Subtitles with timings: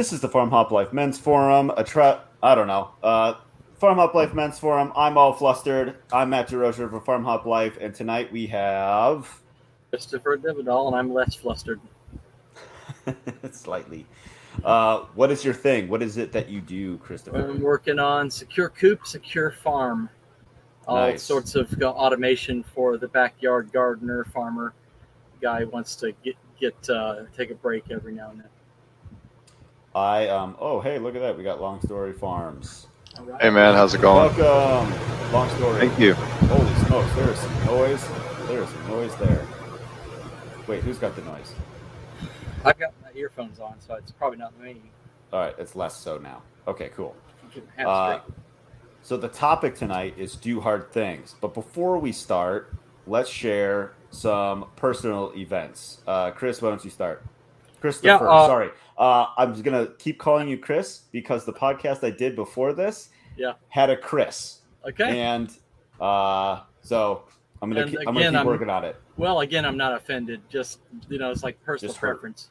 [0.00, 1.70] This is the Farm Hop Life Men's Forum.
[1.76, 2.88] A tra- I don't know.
[3.02, 3.34] Uh,
[3.78, 4.94] Farm Hop Life Men's Forum.
[4.96, 5.94] I'm all flustered.
[6.10, 9.28] I'm Matt DeRocher for Farm Hop Life, and tonight we have
[9.90, 11.82] Christopher de Vidal, and I'm less flustered.
[13.52, 14.06] slightly.
[14.64, 15.86] Uh, what is your thing?
[15.86, 17.50] What is it that you do, Christopher?
[17.50, 20.08] I'm working on Secure Coop, Secure Farm.
[20.88, 21.22] All Nice.
[21.22, 24.72] sorts of automation for the backyard gardener, farmer
[25.42, 28.48] guy wants to get get uh, take a break every now and then.
[29.94, 30.56] I um.
[30.60, 31.36] Oh, hey, look at that.
[31.36, 32.86] We got Long Story Farms.
[33.18, 33.42] All right.
[33.42, 34.34] Hey man, how's it going?
[34.36, 35.80] Welcome, Long Story.
[35.80, 36.14] Thank you.
[36.14, 37.12] Holy smokes!
[37.16, 38.08] There is some noise.
[38.46, 39.46] There is some noise there.
[40.68, 41.52] Wait, who's got the noise?
[42.64, 44.80] I've got my earphones on, so it's probably not me.
[45.32, 46.42] All right, it's less so now.
[46.68, 47.16] Okay, cool.
[47.52, 48.20] Keep my hat Uh,
[49.02, 51.34] so the topic tonight is do hard things.
[51.40, 52.72] But before we start,
[53.08, 56.00] let's share some personal events.
[56.06, 57.24] Uh, Chris, why don't you start?
[57.80, 58.70] Christopher, uh, sorry.
[59.00, 63.08] Uh, I'm just gonna keep calling you Chris because the podcast I did before this
[63.36, 63.54] Yeah.
[63.70, 65.18] had a Chris, Okay.
[65.20, 65.50] and
[66.00, 67.24] uh, so
[67.62, 68.96] I'm gonna And keep, I'm gonna keep I'm- working on it.
[69.16, 70.42] Well, again, I'm not offended.
[70.50, 72.14] Just you know, it's like personal Just hurt.
[72.16, 72.50] preference.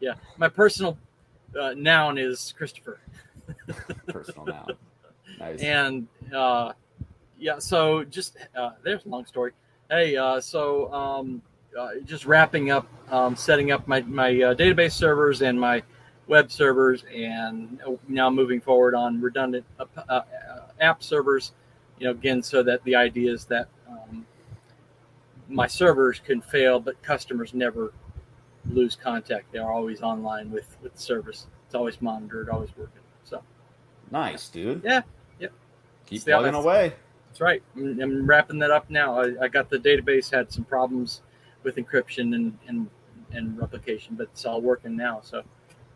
[0.00, 0.96] Yeah, my personal
[1.60, 2.98] uh, noun is Christopher,
[4.08, 4.76] Personal noun.
[5.38, 5.60] Nice.
[5.60, 6.72] and uh,
[7.38, 7.58] yeah.
[7.58, 9.52] So just uh, there's a long story.
[9.90, 11.42] Hey, uh, so um,
[11.78, 15.82] uh, just wrapping up, um, setting up my my uh, database servers and my
[16.26, 20.22] web servers, and now moving forward on redundant uh, uh,
[20.80, 21.52] app servers.
[21.98, 24.26] You know, again, so that the idea is that um,
[25.48, 27.92] my servers can fail, but customers never
[28.70, 29.52] lose contact.
[29.52, 31.46] They're always online with with service.
[31.66, 33.02] It's always monitored, always working.
[33.24, 33.42] So
[34.10, 34.82] nice, dude.
[34.84, 35.02] Yeah,
[35.38, 35.52] yep.
[36.06, 36.92] Keep how plugging that's- away.
[37.28, 37.62] that's right.
[37.76, 39.20] I'm, I'm wrapping that up now.
[39.20, 41.22] I, I got the database had some problems
[41.62, 42.88] with encryption and and
[43.32, 45.20] and replication, but it's all working now.
[45.22, 45.42] So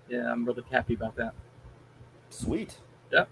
[0.09, 1.33] yeah, I'm really happy about that.
[2.31, 2.77] Sweet.
[3.12, 3.29] Yep.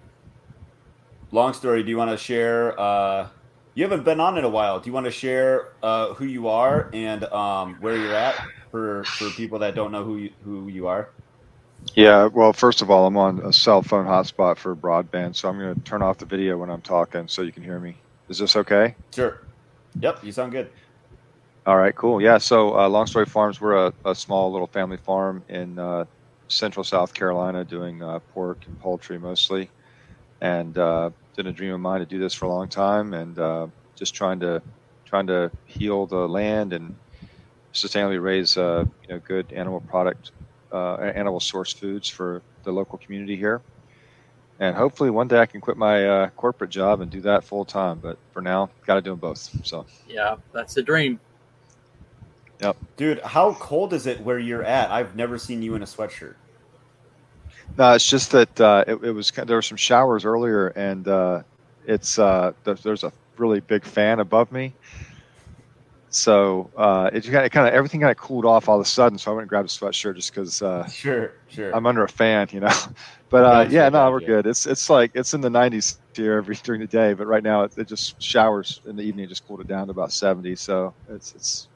[1.33, 1.83] Long story.
[1.83, 2.79] Do you want to share?
[2.79, 3.29] Uh,
[3.75, 4.79] you haven't been on in a while.
[4.81, 8.37] Do you want to share uh, who you are and um, where you're at
[8.71, 11.11] for for people that don't know who you, who you are?
[11.95, 15.59] Yeah, well, first of all, I'm on a cell phone hotspot for broadband, so I'm
[15.59, 17.97] going to turn off the video when I'm talking so you can hear me.
[18.29, 18.95] Is this okay?
[19.15, 19.43] Sure.
[20.01, 20.25] Yep.
[20.25, 20.71] You sound good.
[21.67, 22.21] All right, cool.
[22.21, 26.05] Yeah, so uh, Long Story Farms, we're a, a small little family farm in uh,
[26.55, 29.71] central South Carolina doing uh, pork and poultry mostly.
[30.41, 33.39] And uh, been a dream of mine to do this for a long time and
[33.39, 33.67] uh,
[33.97, 34.63] just trying to
[35.05, 36.97] trying to heal the land and
[37.73, 40.31] sustainably raise uh, you know good animal product
[40.73, 43.61] uh, animal source foods for the local community here.
[44.61, 47.65] And hopefully one day I can quit my uh, corporate job and do that full
[47.65, 47.99] time.
[47.99, 49.67] But for now, got to do them both.
[49.67, 51.19] So Yeah, that's the dream.
[52.61, 52.77] Yep.
[52.97, 54.91] Dude, how cold is it where you're at?
[54.91, 56.37] I've never seen you in a sweatshirt.
[57.77, 61.43] No, it's just that uh, it, it was there were some showers earlier, and uh,
[61.87, 64.75] it's uh, there's, there's a really big fan above me,
[66.15, 68.89] so uh, it kind of, kind of everything kind of cooled off all of a
[68.89, 69.19] sudden.
[69.19, 71.33] So I went and grabbed a sweatshirt just because uh, Sure.
[71.49, 71.75] Sure.
[71.75, 72.73] I'm under a fan, you know.
[73.31, 74.47] But uh, yeah, no, we're good.
[74.47, 77.63] It's it's like it's in the 90s here every during the day, but right now
[77.65, 80.55] it, it just showers in the evening just cooled it down to about 70.
[80.55, 81.67] So it's it's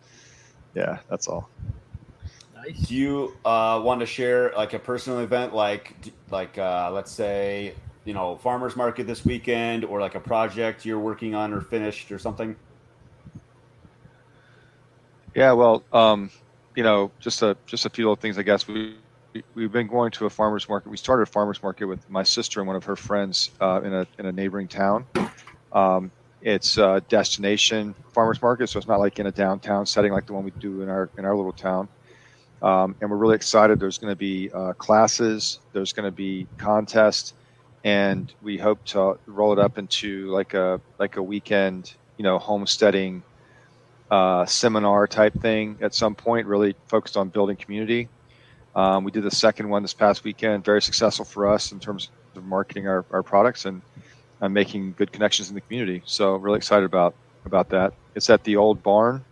[0.74, 1.50] yeah, that's all.
[2.64, 2.88] Nice.
[2.88, 5.94] Do you uh, want to share like a personal event, like
[6.30, 7.74] like uh, let's say
[8.04, 12.10] you know farmers market this weekend, or like a project you're working on or finished
[12.10, 12.56] or something?
[15.34, 16.30] Yeah, well, um,
[16.74, 18.38] you know, just a just a few little things.
[18.38, 18.96] I guess we
[19.34, 20.88] we- we've been going to a farmers market.
[20.88, 23.94] We started a farmers market with my sister and one of her friends uh, in
[23.94, 25.06] a in a neighboring town.
[25.72, 30.26] Um, it's a destination farmers market, so it's not like in a downtown setting like
[30.26, 31.88] the one we do in our in our little town.
[32.62, 33.78] Um, and we're really excited.
[33.78, 35.60] There's going to be uh, classes.
[35.72, 37.34] There's going to be contests,
[37.84, 42.38] and we hope to roll it up into like a like a weekend, you know,
[42.38, 43.22] homesteading
[44.10, 48.08] uh, seminar type thing at some point, really focused on building community.
[48.74, 52.10] Um, we did the second one this past weekend, very successful for us in terms
[52.36, 53.82] of marketing our, our products and
[54.40, 56.02] uh, making good connections in the community.
[56.06, 57.14] So really excited about
[57.44, 57.94] about that.
[58.14, 59.24] It's at the old barn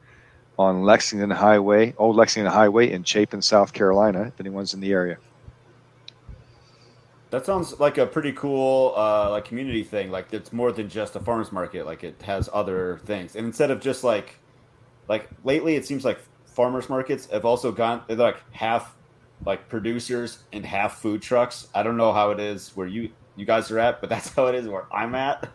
[0.58, 4.22] on Lexington Highway, Old Lexington Highway in Chapin, South Carolina.
[4.24, 5.18] If anyone's in the area,
[7.30, 10.10] That sounds like a pretty cool uh, like community thing.
[10.10, 11.84] Like it's more than just a farmers market.
[11.86, 13.36] Like it has other things.
[13.36, 14.38] And instead of just like
[15.08, 18.96] like lately, it seems like farmers markets have also gone they're like half
[19.44, 21.68] like producers and half food trucks.
[21.74, 24.46] I don't know how it is where you you guys are at, but that's how
[24.46, 25.50] it is where I'm at.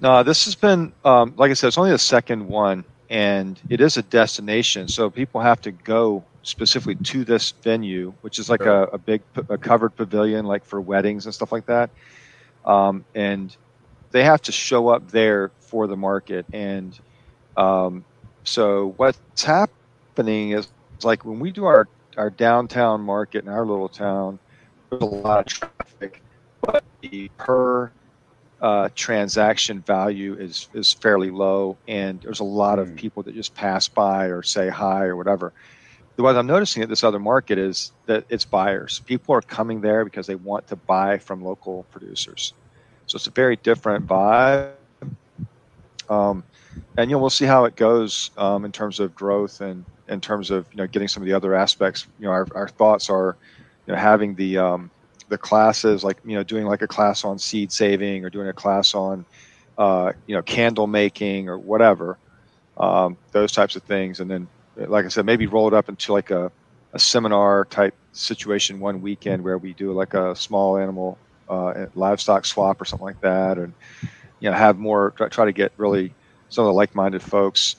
[0.00, 3.80] No, this has been, um, like I said, it's only the second one, and it
[3.80, 4.88] is a destination.
[4.88, 9.22] So people have to go specifically to this venue, which is like a, a big
[9.48, 11.90] a covered pavilion, like for weddings and stuff like that.
[12.64, 13.56] Um, and
[14.10, 16.44] they have to show up there for the market.
[16.52, 16.98] And
[17.56, 18.04] um,
[18.42, 20.66] so what's happening is
[21.04, 21.86] like when we do our
[22.16, 24.40] our downtown market in our little town,
[24.90, 26.20] there's a lot of traffic,
[26.62, 27.92] but the per
[28.64, 33.54] uh, transaction value is is fairly low, and there's a lot of people that just
[33.54, 35.52] pass by or say hi or whatever.
[36.16, 39.02] What I'm noticing at this other market is that it's buyers.
[39.04, 42.54] People are coming there because they want to buy from local producers.
[43.04, 44.72] So it's a very different vibe.
[46.08, 46.42] Um,
[46.96, 50.22] and you know we'll see how it goes um, in terms of growth and in
[50.22, 52.06] terms of you know getting some of the other aspects.
[52.18, 53.36] You know our, our thoughts are
[53.86, 54.90] you know having the um,
[55.34, 58.54] the classes like you know doing like a class on seed saving or doing a
[58.54, 59.26] class on
[59.78, 62.18] uh, you know candle making or whatever
[62.78, 64.20] um, those types of things.
[64.20, 66.50] And then like I said maybe roll it up into like a,
[66.94, 72.46] a seminar type situation one weekend where we do like a small animal uh, livestock
[72.46, 73.74] swap or something like that and
[74.40, 76.16] you know have more try to get really
[76.48, 77.76] some of the like-minded folks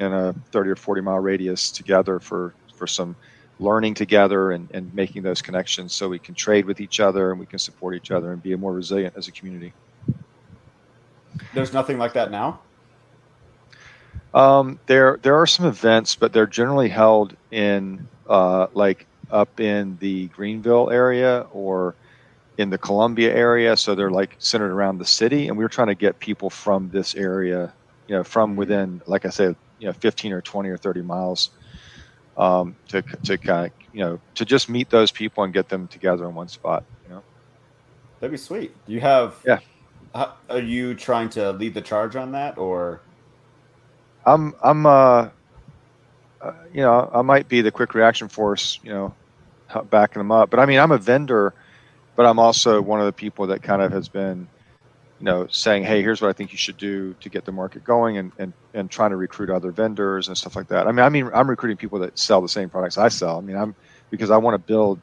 [0.00, 3.16] in a 30 or 40 mile radius together for for some
[3.58, 7.40] learning together and, and making those connections so we can trade with each other and
[7.40, 9.72] we can support each other and be more resilient as a community.
[11.54, 12.60] There's nothing like that now?
[14.34, 19.96] Um, there there are some events but they're generally held in uh, like up in
[19.98, 21.94] the greenville area or
[22.58, 23.76] in the columbia area.
[23.76, 26.90] So they're like centered around the city and we are trying to get people from
[26.90, 27.72] this area
[28.08, 28.58] you know from mm-hmm.
[28.58, 31.50] within like i said you know 15 or 20 or 30 miles
[32.36, 35.88] um, to to kind of you know to just meet those people and get them
[35.88, 36.84] together in one spot.
[37.04, 37.22] You know,
[38.20, 38.74] that'd be sweet.
[38.86, 39.34] Do you have?
[39.44, 39.60] Yeah.
[40.14, 43.00] How, are you trying to lead the charge on that, or?
[44.24, 45.28] I'm I'm uh,
[46.40, 48.80] uh, you know I might be the quick reaction force.
[48.82, 49.14] You know,
[49.90, 50.50] backing them up.
[50.50, 51.54] But I mean, I'm a vendor,
[52.16, 54.48] but I'm also one of the people that kind of has been
[55.18, 57.84] you know, saying, hey, here's what I think you should do to get the market
[57.84, 60.86] going and, and, and trying to recruit other vendors and stuff like that.
[60.86, 63.38] I mean, I mean, I'm recruiting people that sell the same products I sell.
[63.38, 63.74] I mean, I'm
[64.10, 65.00] because I want to build,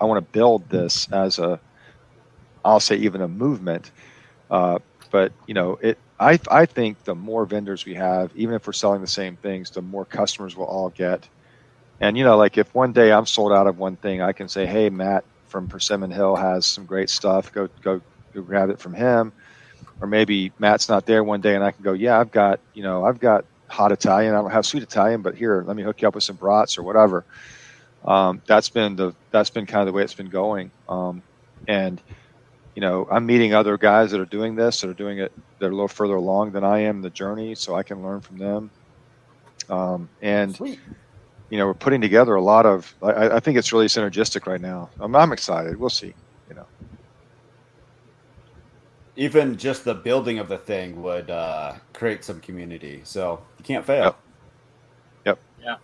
[0.00, 1.60] I want to build this as a,
[2.64, 3.92] I'll say even a movement.
[4.48, 4.78] Uh,
[5.10, 8.72] but you know, it, I, I think the more vendors we have, even if we're
[8.72, 11.28] selling the same things, the more customers we'll all get.
[12.00, 14.48] And you know, like if one day I'm sold out of one thing, I can
[14.48, 17.52] say, hey, Matt from Persimmon Hill has some great stuff.
[17.52, 18.00] Go, go,
[18.34, 19.34] go grab it from him
[20.00, 22.82] or maybe Matt's not there one day and I can go, yeah, I've got, you
[22.82, 24.34] know, I've got hot Italian.
[24.34, 26.78] I don't have sweet Italian, but here, let me hook you up with some brats
[26.78, 27.24] or whatever.
[28.04, 30.70] Um, that's been the that's been kind of the way it's been going.
[30.88, 31.22] Um,
[31.68, 32.00] and
[32.74, 35.66] you know, I'm meeting other guys that are doing this, that are doing it, that
[35.66, 38.20] are a little further along than I am in the journey, so I can learn
[38.20, 38.70] from them.
[39.68, 40.80] Um, and Sweet.
[41.50, 42.94] you know, we're putting together a lot of.
[43.02, 44.90] I, I think it's really synergistic right now.
[44.98, 45.76] I'm, I'm excited.
[45.76, 46.14] We'll see
[49.16, 53.02] even just the building of the thing would uh, create some community.
[53.04, 54.16] So you can't fail.
[55.26, 55.38] Yep.
[55.62, 55.80] yep.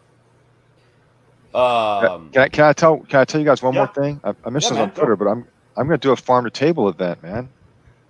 [1.55, 1.59] Yeah.
[1.59, 3.81] Um, can I, can I tell can I tell you guys one yeah.
[3.81, 4.21] more thing?
[4.23, 5.47] I, I missed yeah, this on Twitter, but I'm
[5.77, 7.49] I'm going to do a farm to table event, man.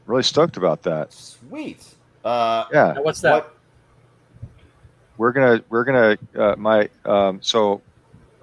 [0.06, 1.12] Really stoked about that.
[1.12, 1.84] Sweet.
[2.24, 2.92] Uh, yeah.
[2.92, 3.44] Now what's that?
[3.44, 3.52] What?
[5.16, 7.82] We're gonna we're gonna uh, my um, so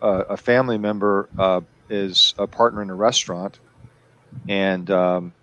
[0.02, 3.60] uh, a family member uh, is a partner in a restaurant,
[4.50, 5.34] and um,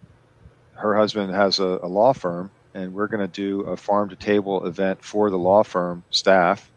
[0.80, 4.16] her husband has a, a law firm, and we're going to do a farm to
[4.16, 6.70] table event for the law firm staff.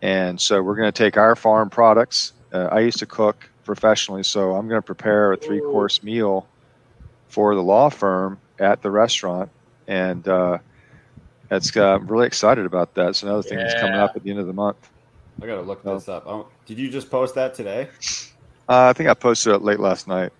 [0.00, 2.32] And so we're going to take our farm products.
[2.52, 6.46] Uh, I used to cook professionally, so I'm going to prepare a three course meal
[7.28, 9.50] for the law firm at the restaurant.
[9.86, 10.58] And uh,
[11.50, 13.10] it's, uh, I'm really excited about that.
[13.10, 13.64] It's another thing yeah.
[13.64, 14.90] that's coming up at the end of the month.
[15.40, 16.26] I got to look this up.
[16.26, 17.88] Oh, did you just post that today?
[18.68, 20.32] Uh, I think I posted it late last night.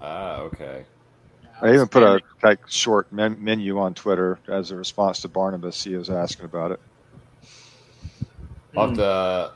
[0.00, 0.84] Ah, okay.
[1.62, 5.82] I even put a like short men- menu on Twitter as a response to Barnabas.
[5.82, 6.80] He was asking about it.
[8.76, 9.52] I'll have, to,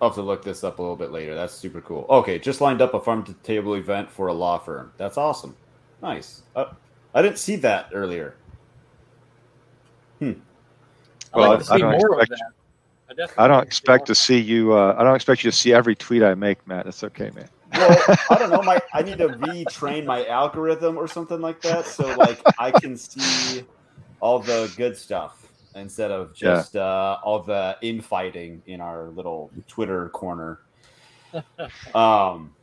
[0.00, 1.34] I'll have to look this up a little bit later.
[1.34, 2.06] That's super cool.
[2.08, 4.92] Okay, just lined up a farm to table event for a law firm.
[4.96, 5.54] That's awesome.
[6.00, 6.42] Nice.
[6.54, 6.72] Uh,
[7.12, 8.34] I didn't see that earlier.
[10.20, 10.32] Hmm.
[11.34, 12.40] I'd well, like to see more expect,
[13.10, 13.30] of that.
[13.36, 14.72] I, I don't expect to see you.
[14.72, 16.86] Uh, I don't expect you to see every tweet I make, Matt.
[16.86, 18.62] That's okay, man well, I don't know.
[18.62, 22.96] My I need to retrain my algorithm or something like that, so like I can
[22.96, 23.64] see
[24.20, 26.82] all the good stuff instead of just yeah.
[26.82, 30.60] uh, all the infighting in our little Twitter corner.
[31.94, 32.54] Um,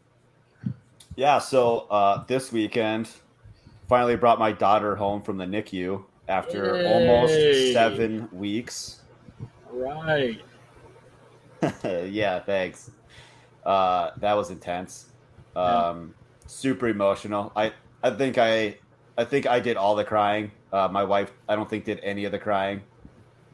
[1.16, 1.38] yeah.
[1.38, 3.10] So uh, this weekend,
[3.88, 6.92] finally brought my daughter home from the NICU after Yay.
[6.92, 9.02] almost seven weeks.
[9.70, 10.42] Right.
[11.84, 12.40] yeah.
[12.40, 12.90] Thanks.
[13.66, 15.06] Uh, that was intense.
[15.56, 16.14] Um,
[16.48, 17.52] super emotional.
[17.56, 18.78] I I think I
[19.18, 20.52] I think I did all the crying.
[20.72, 22.82] Uh, my wife I don't think did any of the crying,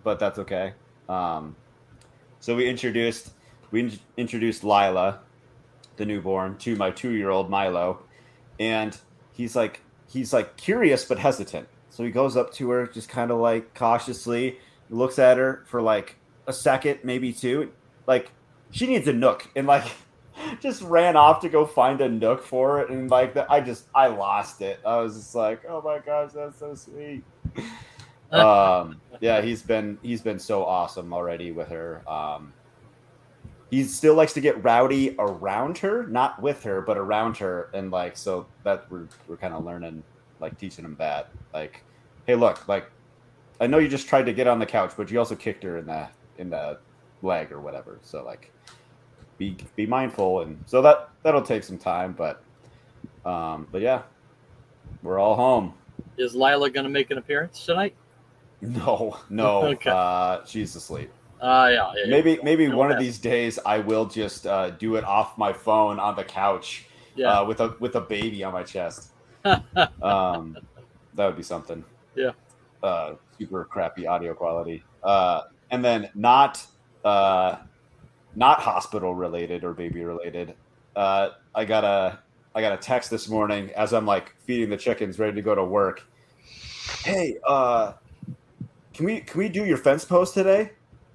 [0.04, 0.74] but that's okay.
[1.08, 1.56] Um,
[2.40, 3.32] so we introduced
[3.72, 5.20] we in- introduced Lila,
[5.98, 8.00] the newborn, to my two year old Milo,
[8.60, 8.98] and
[9.34, 11.68] he's like he's like curious but hesitant.
[11.90, 14.58] So he goes up to her, just kind of like cautiously
[14.90, 16.16] looks at her for like
[16.48, 17.72] a second, maybe two.
[18.08, 18.32] Like
[18.72, 19.86] she needs a nook, and like
[20.62, 23.86] just ran off to go find a nook for it, and like that, I just
[23.94, 24.80] I lost it.
[24.86, 27.24] I was just like, oh my gosh, that's so sweet.
[28.32, 32.04] um, yeah, he's been he's been so awesome already with her.
[32.10, 32.54] Um,
[33.70, 37.92] he still likes to get rowdy around her, not with her, but around her, and
[37.92, 40.04] like so that we're we're kind of learning,
[40.40, 41.84] like teaching him that, like,
[42.26, 42.90] hey, look, like,
[43.60, 45.78] I know you just tried to get on the couch, but you also kicked her
[45.78, 46.08] in the
[46.38, 46.80] in the
[47.22, 48.00] leg or whatever.
[48.02, 48.52] So like,
[49.38, 52.44] be be mindful, and so that that'll take some time, but
[53.26, 54.02] um, but yeah,
[55.04, 55.74] we're all home.
[56.18, 57.96] Is Lila going to make an appearance tonight?
[58.62, 59.90] No, no, Okay.
[59.90, 61.12] uh, she's asleep.
[61.42, 61.92] Uh, yeah.
[61.96, 62.38] yeah, Maybe yeah.
[62.44, 65.98] maybe Don't one of these days I will just uh, do it off my phone
[66.00, 66.86] on the couch
[67.16, 67.40] Yeah.
[67.40, 69.12] uh, with a with a baby on my chest.
[70.02, 70.58] um,
[71.14, 71.84] that would be something.
[72.16, 72.32] Yeah.
[72.84, 74.84] Uh, super crappy audio quality.
[75.02, 76.66] Uh, and then not
[77.04, 77.58] uh,
[78.36, 80.56] not hospital related or baby related.
[80.96, 82.20] Uh, I got a
[82.56, 85.56] I got a text this morning as I'm like feeding the chickens, ready to go
[85.56, 86.04] to work.
[87.04, 87.94] Hey, uh,
[88.94, 90.72] can we can we do your fence post today?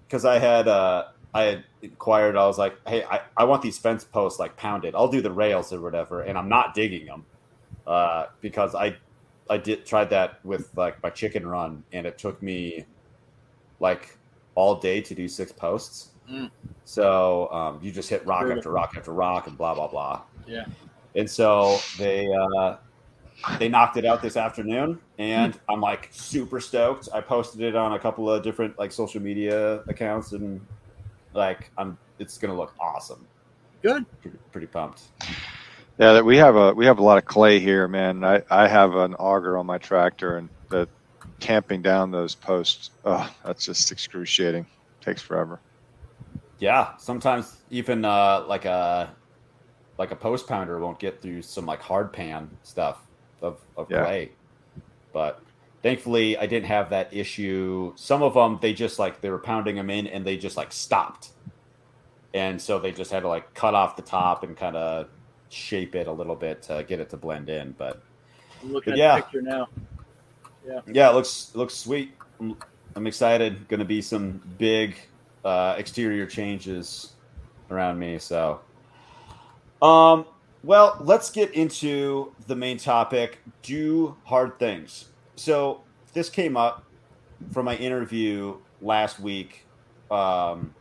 [0.06, 2.36] Because I had uh, I had inquired.
[2.36, 4.94] I was like, hey, I, I want these fence posts like pounded.
[4.94, 7.26] I'll do the rails or whatever, and I'm not digging them
[7.86, 8.96] uh, because I
[9.50, 12.86] I did tried that with like my chicken run, and it took me
[13.80, 14.16] like
[14.54, 16.10] all day to do six posts.
[16.30, 16.50] Mm.
[16.84, 18.58] So um, you just hit rock Brutal.
[18.58, 20.22] after rock after rock and blah blah blah.
[20.46, 20.64] Yeah.
[21.14, 22.76] And so they uh,
[23.58, 27.08] they knocked it out this afternoon, and I'm like super stoked.
[27.12, 30.60] I posted it on a couple of different like social media accounts, and
[31.34, 33.26] like I'm it's gonna look awesome.
[33.82, 34.06] Good.
[34.22, 35.02] Pretty, pretty pumped.
[35.98, 38.24] Yeah, that we have a we have a lot of clay here, man.
[38.24, 40.88] I I have an auger on my tractor, and the
[41.40, 44.66] tamping down those posts, oh, that's just excruciating.
[45.00, 45.60] Takes forever.
[46.58, 49.14] Yeah, sometimes even uh, like a
[49.98, 52.98] like a post pounder won't get through some like hard pan stuff
[53.42, 54.04] of of Yeah.
[54.04, 54.32] clay.
[55.12, 55.42] But
[55.82, 57.92] thankfully, I didn't have that issue.
[57.96, 60.72] Some of them they just like they were pounding them in and they just like
[60.72, 61.30] stopped,
[62.32, 65.08] and so they just had to like cut off the top and kind of
[65.48, 67.72] shape it a little bit to get it to blend in.
[67.72, 68.02] But
[68.62, 69.16] I'm looking But at yeah.
[69.16, 69.68] the picture now.
[70.86, 72.12] Yeah, it looks it looks sweet.
[72.40, 72.56] I'm,
[72.96, 73.68] I'm excited.
[73.68, 74.96] Going to be some big
[75.44, 77.12] uh, exterior changes
[77.70, 78.18] around me.
[78.18, 78.60] So,
[79.82, 80.26] um,
[80.62, 85.06] well, let's get into the main topic: do hard things.
[85.36, 86.84] So this came up
[87.52, 89.66] from my interview last week.
[90.10, 90.74] Um,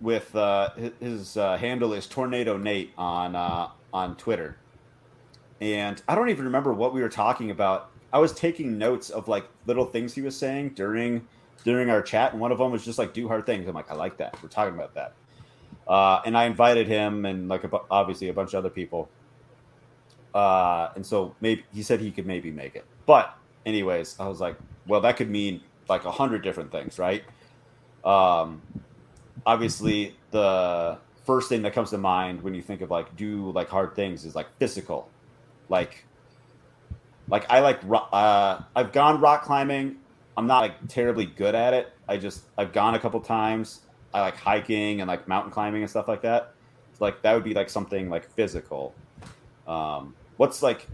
[0.00, 0.70] with uh,
[1.00, 4.56] his uh, handle is Tornado Nate on uh, on Twitter,
[5.60, 7.90] and I don't even remember what we were talking about.
[8.12, 11.26] I was taking notes of like little things he was saying during
[11.64, 13.68] during our chat, and one of them was just like do hard things.
[13.68, 14.40] I'm like, I like that.
[14.42, 15.14] We're talking about that,
[15.86, 19.08] uh, and I invited him and like a, obviously a bunch of other people.
[20.32, 23.36] Uh, and so maybe he said he could maybe make it, but
[23.66, 27.24] anyways, I was like, well, that could mean like a hundred different things, right?
[28.04, 28.62] Um,
[29.44, 33.68] obviously, the first thing that comes to mind when you think of like do like
[33.68, 35.08] hard things is like physical,
[35.68, 36.04] like
[37.30, 39.96] like I like uh, I've gone rock climbing.
[40.36, 41.92] I'm not like terribly good at it.
[42.08, 43.80] I just I've gone a couple times.
[44.12, 46.54] I like hiking and like mountain climbing and stuff like that.
[46.98, 48.94] So, like that would be like something like physical.
[49.66, 50.88] Um, what's like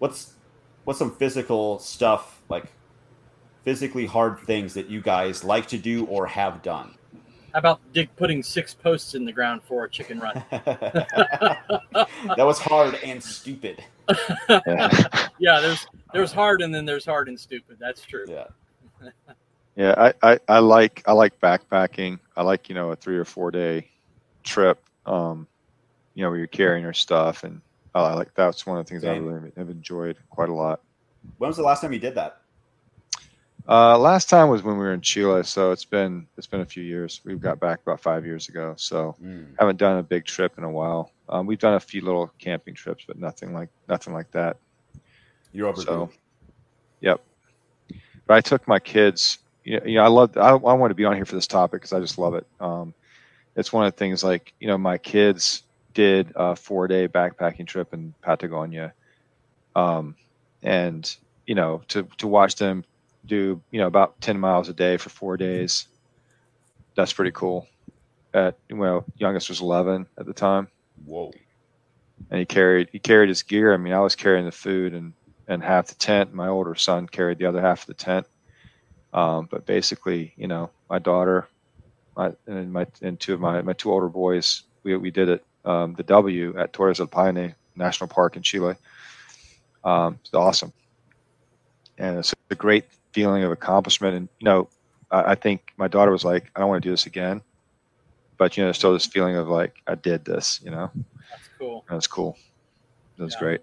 [0.00, 0.34] what's
[0.84, 2.64] what's some physical stuff like
[3.64, 6.96] physically hard things that you guys like to do or have done?
[7.52, 10.42] How about dig putting six posts in the ground for a chicken run?
[10.50, 13.84] that was hard and stupid.
[14.48, 17.76] Yeah, yeah, there's there's hard and then there's hard and stupid.
[17.80, 18.24] That's true.
[18.28, 18.46] Yeah.
[19.76, 19.94] yeah.
[20.22, 22.18] I, I, I like I like backpacking.
[22.36, 23.88] I like you know a three or four day
[24.42, 24.82] trip.
[25.06, 25.46] Um,
[26.14, 27.60] you know where you're carrying your stuff, and
[27.94, 30.80] I like that's one of the things I really have enjoyed quite a lot.
[31.38, 32.41] When was the last time you did that?
[33.68, 36.66] Uh, last time was when we were in Chile, so it's been it's been a
[36.66, 37.20] few years.
[37.24, 39.14] We got back about five years ago, so
[39.58, 41.12] haven't done a big trip in a while.
[41.28, 44.56] Um, we've done a few little camping trips, but nothing like nothing like that.
[45.52, 45.84] You're overdue.
[45.84, 46.10] So,
[47.00, 47.22] yep.
[48.26, 49.38] But I took my kids.
[49.64, 50.36] You know, you know I love.
[50.36, 52.46] I, I want to be on here for this topic because I just love it.
[52.58, 52.94] Um,
[53.54, 55.62] it's one of the things like you know my kids
[55.94, 58.92] did a four day backpacking trip in Patagonia,
[59.76, 60.16] um,
[60.64, 61.14] and
[61.46, 62.84] you know to to watch them
[63.24, 65.86] do you know about ten miles a day for four days,
[66.96, 67.66] that's pretty cool.
[68.34, 70.68] At well, youngest was eleven at the time.
[71.04, 71.32] Whoa.
[72.30, 73.74] And he carried he carried his gear.
[73.74, 75.12] I mean, I was carrying the food and
[75.48, 76.32] and half the tent.
[76.32, 78.26] My older son carried the other half of the tent.
[79.12, 81.48] Um, but basically, you know, my daughter,
[82.16, 85.44] my and my and two of my my two older boys, we we did it
[85.64, 88.74] um, the W at Torres del Paine National Park in Chile.
[89.84, 90.72] Um, it's awesome,
[91.98, 94.16] and it's a great feeling of accomplishment.
[94.16, 94.68] And you know,
[95.10, 97.42] I, I think my daughter was like, "I don't want to do this again,"
[98.38, 100.90] but you know, there's still this feeling of like, "I did this," you know.
[101.30, 101.84] That's cool.
[101.88, 102.38] That's cool.
[103.18, 103.40] That's Yeah.
[103.40, 103.60] great.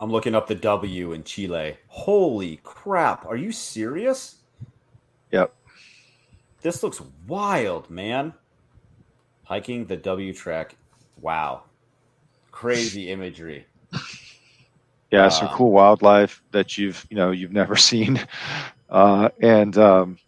[0.00, 1.76] I'm looking up the W in Chile.
[1.88, 3.26] Holy crap.
[3.26, 4.36] Are you serious?
[5.30, 5.54] Yep.
[6.62, 8.32] This looks wild, man.
[9.44, 10.76] Hiking the W track.
[11.20, 11.64] Wow.
[12.50, 13.66] Crazy imagery.
[15.10, 15.48] yeah some Wow.
[15.48, 18.20] cool wildlife that you've you know you've never seen.
[18.88, 20.18] Uh, and um,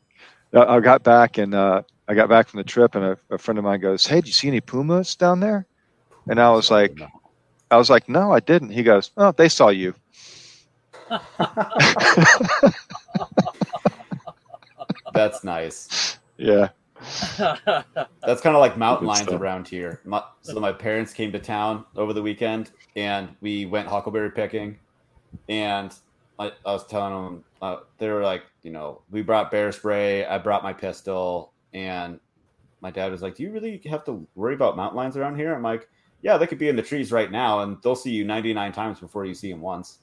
[0.54, 3.38] I I got back and uh, I got back from the trip and a, a
[3.38, 5.66] friend of mine goes hey did you see any pumas down there?
[6.28, 7.02] And I was like
[7.70, 8.70] I was like no I didn't.
[8.70, 9.94] He goes oh they saw you.
[15.12, 16.18] That's nice.
[16.36, 16.68] yeah
[17.38, 19.40] That's kind of like mountain lions stuff.
[19.40, 20.00] around here.
[20.04, 24.78] My, so my parents came to town over the weekend, and we went huckleberry picking.
[25.48, 25.94] And
[26.38, 30.24] I, I was telling them uh, they were like, you know, we brought bear spray.
[30.24, 32.20] I brought my pistol, and
[32.80, 35.54] my dad was like, "Do you really have to worry about mountain lions around here?"
[35.54, 35.88] I'm like,
[36.22, 39.00] "Yeah, they could be in the trees right now, and they'll see you 99 times
[39.00, 39.98] before you see them once."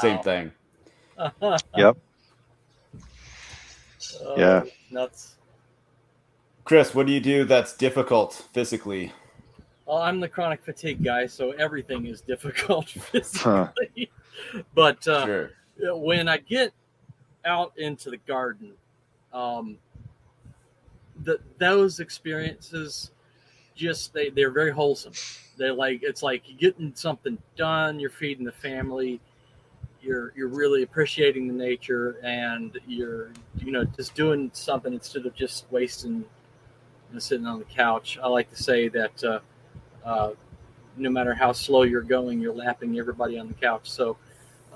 [0.00, 0.52] Same thing.
[1.76, 1.96] Yep.
[4.22, 4.64] Oh, Yeah.
[4.90, 5.36] Nuts.
[6.64, 9.12] Chris, what do you do that's difficult physically?
[9.86, 12.88] Well, I'm the chronic fatigue guy, so everything is difficult
[13.34, 13.68] Huh.
[13.72, 14.10] physically.
[14.74, 15.50] But uh, Sure.
[15.78, 16.72] when I get
[17.44, 18.72] out into the garden,
[19.32, 19.76] um,
[21.22, 23.10] the, those experiences
[23.74, 25.12] just they they're very wholesome.
[25.56, 28.00] They're like it's like getting something done.
[28.00, 29.20] You're feeding the family.
[30.04, 35.34] You're you're really appreciating the nature, and you're you know just doing something instead of
[35.34, 36.24] just wasting you
[37.12, 38.18] know, sitting on the couch.
[38.22, 39.40] I like to say that uh,
[40.04, 40.30] uh,
[40.96, 43.90] no matter how slow you're going, you're lapping everybody on the couch.
[43.90, 44.16] So.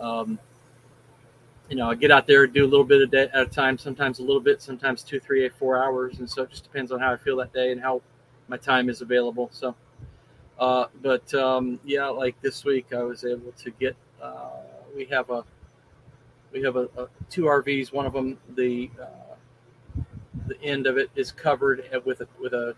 [0.01, 0.39] Um,
[1.69, 3.77] you know, I get out there, do a little bit a day at a time,
[3.77, 6.19] sometimes a little bit, sometimes two, three, eight, four hours.
[6.19, 8.01] And so it just depends on how I feel that day and how
[8.49, 9.51] my time is available.
[9.53, 9.75] So,
[10.59, 14.49] uh, but um, yeah, like this week, I was able to get, uh,
[14.95, 15.45] we have a,
[16.53, 17.93] we have a, a two RVs.
[17.93, 19.35] One of them, the, uh,
[20.47, 22.75] the end of it is covered with a, with a,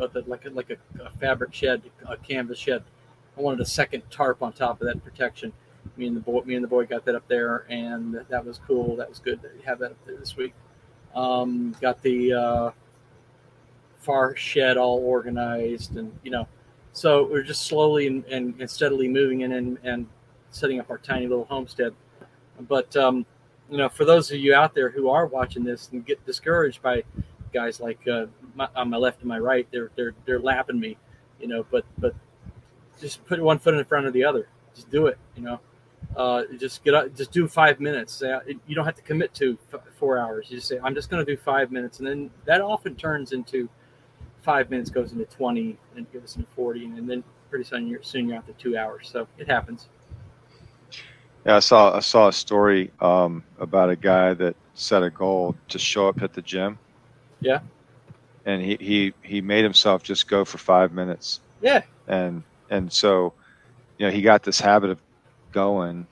[0.00, 2.82] uh, like a, like a, a fabric shed, a canvas shed.
[3.36, 5.52] I wanted a second tarp on top of that protection
[5.96, 8.60] me and the boy me and the boy got that up there and that was
[8.66, 10.54] cool that was good to have that up there this week
[11.14, 12.70] um, got the uh,
[13.98, 16.46] far shed all organized and you know
[16.92, 20.06] so we're just slowly and, and, and steadily moving in and, and
[20.52, 21.92] setting up our tiny little homestead
[22.68, 23.26] but um,
[23.70, 26.80] you know for those of you out there who are watching this and get discouraged
[26.82, 27.02] by
[27.52, 30.96] guys like uh, my, on my left and my right they're they're they're lapping me
[31.40, 32.14] you know but but
[33.00, 35.58] just put one foot in front of the other just do it you know
[36.16, 38.22] uh, just get up, just do five minutes.
[38.22, 40.46] Uh, you don't have to commit to f- four hours.
[40.50, 41.98] You just say, I'm just going to do five minutes.
[41.98, 43.68] And then that often turns into
[44.42, 46.84] five minutes goes into 20 and goes into 40.
[46.84, 49.08] And then pretty soon you're, soon you're out to two hours.
[49.10, 49.88] So it happens.
[51.44, 55.54] Yeah, I saw I saw a story um, about a guy that set a goal
[55.68, 56.78] to show up at the gym.
[57.40, 57.60] Yeah.
[58.44, 61.40] And he, he, he made himself just go for five minutes.
[61.60, 61.82] Yeah.
[62.06, 63.34] And and so,
[63.98, 65.00] you know, he got this habit of
[65.52, 66.06] going.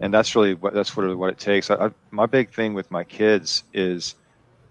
[0.00, 1.70] And that's really what that's what what it takes.
[1.70, 4.16] I, I, my big thing with my kids is,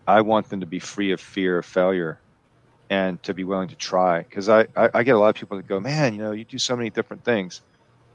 [0.06, 2.20] I want them to be free of fear of failure,
[2.90, 4.24] and to be willing to try.
[4.24, 6.44] Because I, I I get a lot of people that go, man, you know, you
[6.44, 7.62] do so many different things,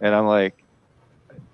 [0.03, 0.63] and I'm like,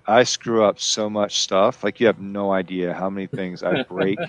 [0.05, 1.83] I screw up so much stuff.
[1.83, 4.19] Like you have no idea how many things I break.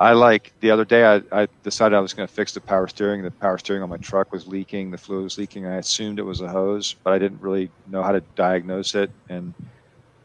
[0.00, 2.88] I like the other day I, I decided I was going to fix the power
[2.88, 3.22] steering.
[3.22, 4.90] The power steering on my truck was leaking.
[4.90, 5.66] The fluid was leaking.
[5.66, 9.10] I assumed it was a hose, but I didn't really know how to diagnose it,
[9.28, 9.54] and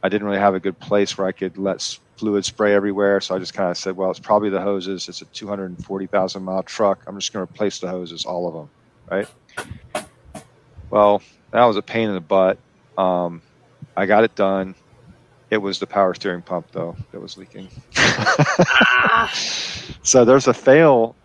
[0.03, 3.21] I didn't really have a good place where I could let fluid spray everywhere.
[3.21, 5.07] So I just kind of said, well, it's probably the hoses.
[5.07, 7.03] It's a 240,000 mile truck.
[7.07, 8.69] I'm just going to replace the hoses, all of them,
[9.09, 10.05] right?
[10.89, 12.57] Well, that was a pain in the butt.
[12.97, 13.41] Um,
[13.95, 14.75] I got it done,
[15.49, 17.69] It was the power steering pump though that was leaking.
[20.03, 21.15] so there's a fail,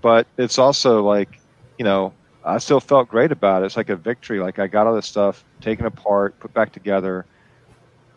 [0.00, 1.38] but it's also like,
[1.78, 2.12] you know,
[2.44, 3.66] I still felt great about it.
[3.66, 4.40] It's like a victory.
[4.40, 7.26] Like I got all this stuff taken apart, put back together.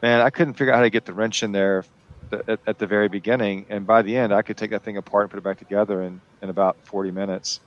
[0.01, 1.85] Man, I couldn't figure out how to get the wrench in there
[2.47, 5.23] at, at, the very beginning, and by the end, I could take that thing apart
[5.23, 7.59] and put it back together in, in about 40 minutes.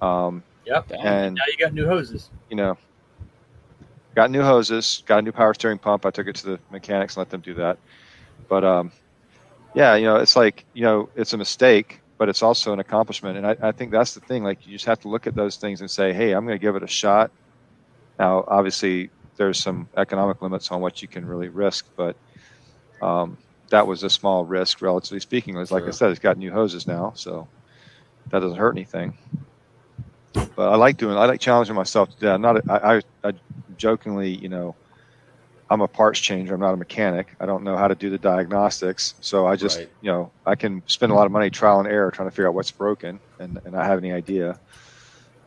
[0.00, 0.90] Um, yep.
[0.90, 2.30] And now you got new hoses.
[2.50, 2.78] You know,
[4.16, 6.06] got new hoses, got a new power steering pump.
[6.06, 7.78] I took it to the mechanics and let them do that.
[8.48, 8.90] But um,
[9.74, 13.36] yeah, you know, it's like you know, it's a mistake, but it's also an accomplishment.
[13.36, 14.42] And I, I think that's the thing.
[14.42, 16.62] Like you just have to look at those things and say, hey, I'm going to
[16.62, 17.30] give it a shot.
[18.18, 22.16] Now, obviously, there's some economic limits on what you can really risk, but
[23.02, 23.36] um,
[23.68, 25.58] that was a small risk, relatively speaking.
[25.58, 25.88] It's like sure.
[25.88, 27.46] I said, it's got new hoses now, so
[28.30, 29.18] that doesn't hurt anything.
[30.54, 31.16] But I like doing.
[31.16, 32.34] I like challenging myself to do that.
[32.34, 32.70] I'm not.
[32.70, 33.32] I, I, I
[33.76, 34.74] jokingly, you know,
[35.68, 36.54] I'm a parts changer.
[36.54, 37.34] I'm not a mechanic.
[37.40, 39.14] I don't know how to do the diagnostics.
[39.20, 39.88] So I just, right.
[40.00, 42.48] you know, I can spend a lot of money trial and error trying to figure
[42.48, 44.58] out what's broken and, and not have any idea.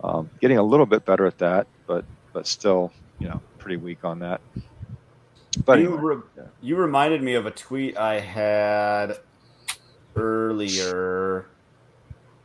[0.03, 4.03] Um, getting a little bit better at that, but but still, you know, pretty weak
[4.03, 4.41] on that.
[5.65, 9.17] But you, re- you reminded me of a tweet I had
[10.15, 11.47] earlier.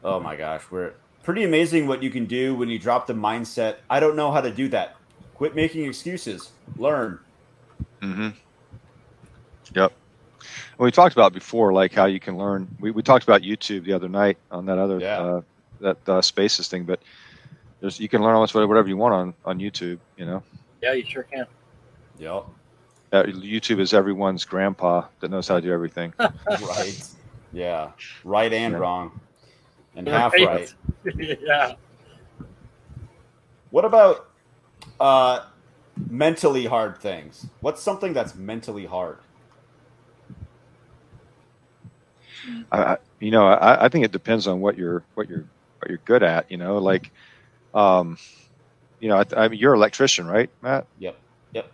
[0.02, 0.94] Oh my gosh, we're
[1.24, 3.76] pretty amazing what you can do when you drop the mindset.
[3.90, 4.96] I don't know how to do that.
[5.34, 6.52] Quit making excuses.
[6.76, 7.18] Learn.
[8.00, 8.28] Mm-hmm.
[9.74, 9.92] Yep.
[10.78, 12.68] we talked about before, like how you can learn.
[12.78, 15.18] We, we talked about YouTube the other night on that other yeah.
[15.18, 15.40] uh,
[15.80, 17.00] that uh, spaces thing, but
[17.80, 19.98] there's you can learn almost whatever you want on on YouTube.
[20.16, 20.42] You know.
[20.82, 21.46] Yeah, you sure can.
[22.18, 22.44] Yep.
[23.12, 26.12] Uh, YouTube is everyone's grandpa that knows how to do everything.
[26.18, 27.08] right.
[27.52, 27.92] Yeah.
[28.24, 28.78] Right and yeah.
[28.78, 29.20] wrong.
[29.96, 30.74] And half right.
[31.40, 31.74] yeah.
[33.70, 34.28] What about
[35.00, 35.44] uh,
[36.10, 37.46] mentally hard things?
[37.60, 39.18] What's something that's mentally hard?
[42.70, 45.44] I, you know, I, I think it depends on what you're what you're
[45.78, 46.50] what you're good at.
[46.50, 47.10] You know, like,
[47.72, 48.18] um,
[49.00, 50.86] you know, I, I mean, you're an electrician, right, Matt?
[50.98, 51.16] Yep.
[51.52, 51.72] Yep.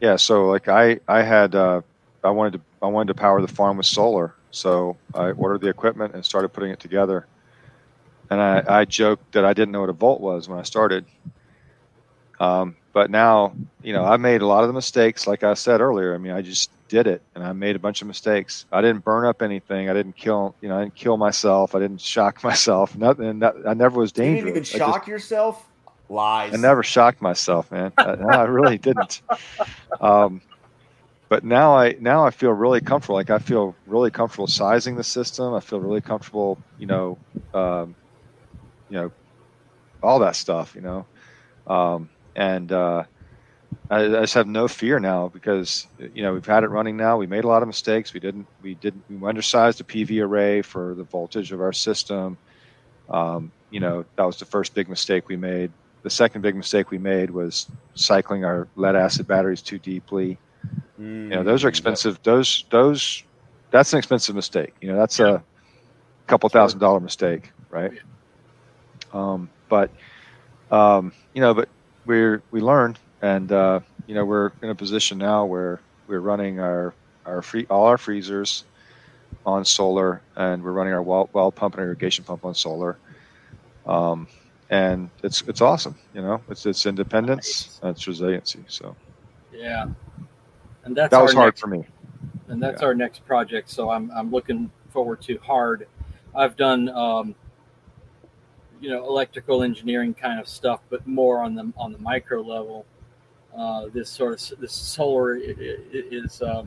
[0.00, 0.16] Yeah.
[0.16, 1.82] So, like, I I had uh,
[2.24, 5.68] I wanted to I wanted to power the farm with solar, so I ordered the
[5.68, 7.26] equipment and started putting it together.
[8.30, 11.04] And I, I joked that I didn't know what a volt was when I started.
[12.40, 15.80] Um, but now, you know, I made a lot of the mistakes, like I said
[15.80, 16.14] earlier.
[16.14, 18.66] I mean, I just did it, and I made a bunch of mistakes.
[18.72, 19.88] I didn't burn up anything.
[19.88, 21.74] I didn't kill, you know, I didn't kill myself.
[21.74, 22.96] I didn't shock myself.
[22.96, 23.42] Nothing.
[23.42, 24.38] I never was dangerous.
[24.38, 25.64] You didn't even shock just, yourself.
[26.10, 26.54] Lies.
[26.54, 27.92] I never shocked myself, man.
[27.98, 29.20] I, no, I really didn't.
[30.00, 30.40] Um,
[31.28, 33.16] but now I now I feel really comfortable.
[33.16, 35.52] Like I feel really comfortable sizing the system.
[35.52, 37.18] I feel really comfortable, you know,
[37.52, 37.94] um,
[38.88, 39.12] you know,
[40.02, 40.74] all that stuff.
[40.74, 41.06] You know.
[41.66, 43.04] Um, and uh,
[43.90, 47.16] I, I, just have no fear now because you know we've had it running now.
[47.16, 48.12] We made a lot of mistakes.
[48.12, 52.38] We didn't we didn't we undersized the PV array for the voltage of our system.
[53.10, 55.70] Um, you know that was the first big mistake we made.
[56.02, 60.38] The second big mistake we made was cycling our lead acid batteries too deeply.
[61.00, 62.22] Mm, you know those are expensive.
[62.22, 63.22] Those those
[63.70, 64.74] that's an expensive mistake.
[64.80, 65.36] You know that's yeah.
[65.36, 65.40] a
[66.26, 67.92] couple thousand dollar mistake, right?
[69.12, 69.90] Um, but
[70.70, 71.68] um, you know, but
[72.06, 76.60] we we learned, and uh, you know we're in a position now where we're running
[76.60, 76.94] our
[77.26, 78.64] our free all our freezers
[79.46, 82.96] on solar, and we're running our well, well pump and irrigation pump on solar.
[83.86, 84.26] Um,
[84.70, 86.40] and it's it's awesome, you know.
[86.50, 87.96] It's it's independence, nice.
[87.96, 88.64] it's resiliency.
[88.68, 88.94] So
[89.52, 89.86] yeah,
[90.84, 91.84] and that's that was hard next, for me.
[92.48, 92.88] And that's yeah.
[92.88, 93.70] our next project.
[93.70, 95.86] So I'm I'm looking forward to hard.
[96.34, 97.34] I've done um,
[98.80, 102.86] you know electrical engineering kind of stuff, but more on the on the micro level.
[103.56, 106.64] Uh, this sort of this solar is uh,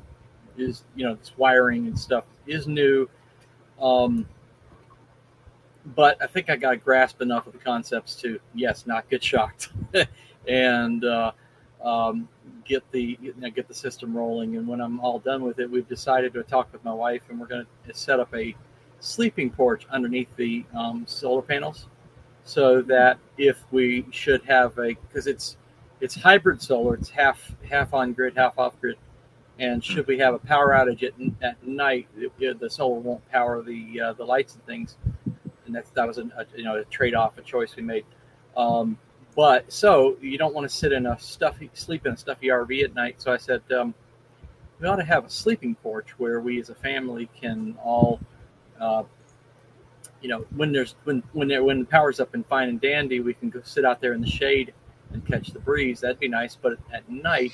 [0.57, 3.09] is you know this wiring and stuff is new,
[3.81, 4.25] um,
[5.95, 9.69] but I think I got grasp enough of the concepts to yes, not get shocked,
[10.47, 11.31] and uh,
[11.83, 12.27] um,
[12.65, 14.57] get the you know, get the system rolling.
[14.57, 17.39] And when I'm all done with it, we've decided to talk with my wife, and
[17.39, 18.55] we're going to set up a
[18.99, 21.87] sleeping porch underneath the um, solar panels
[22.43, 25.57] so that if we should have a because it's
[25.99, 28.97] it's hybrid solar, it's half half on grid, half off grid,
[29.59, 33.61] and should we have a power outage at, at night, it, the solar won't power
[33.61, 34.97] the uh, the lights and things,
[35.65, 38.05] and that that was a, a you know a trade off, a choice we made.
[38.57, 38.97] Um,
[39.35, 42.83] but so you don't want to sit in a stuffy sleep in a stuffy RV
[42.83, 43.21] at night.
[43.21, 43.93] So I said um,
[44.79, 48.19] we ought to have a sleeping porch where we as a family can all
[48.79, 49.03] uh,
[50.21, 53.19] you know, when there's when when there when the power's up and fine and dandy,
[53.19, 54.73] we can go sit out there in the shade
[55.11, 56.01] and catch the breeze.
[56.01, 56.55] That'd be nice.
[56.55, 57.53] But at night,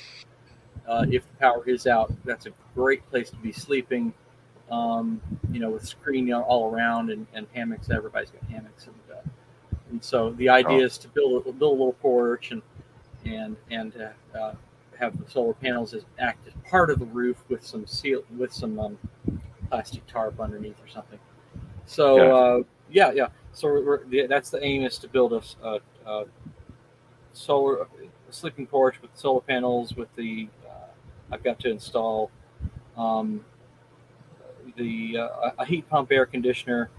[0.86, 4.12] uh, if the power is out, that's a great place to be sleeping.
[4.70, 7.88] Um, you know, with screen all around and, and hammocks.
[7.88, 9.28] Everybody's got hammocks, and, uh,
[9.90, 10.84] and so the idea Oh.
[10.84, 12.60] is to build a, build a little porch and
[13.24, 13.94] and and
[14.34, 14.54] uh, uh,
[14.98, 18.52] have the solar panels as act as part of the roof with some seal with
[18.52, 18.98] some um,
[19.70, 21.18] plastic tarp underneath or something.
[21.88, 22.34] So Yeah.
[22.34, 23.28] uh, yeah, yeah.
[23.52, 26.24] So we're, we're, the, that's the aim is to build a, a, a
[27.32, 27.86] solar a
[28.30, 29.96] sleeping porch with solar panels.
[29.96, 30.88] With the uh,
[31.32, 32.30] I've got to install
[32.96, 33.44] um,
[34.76, 36.90] the uh, a heat pump, air conditioner,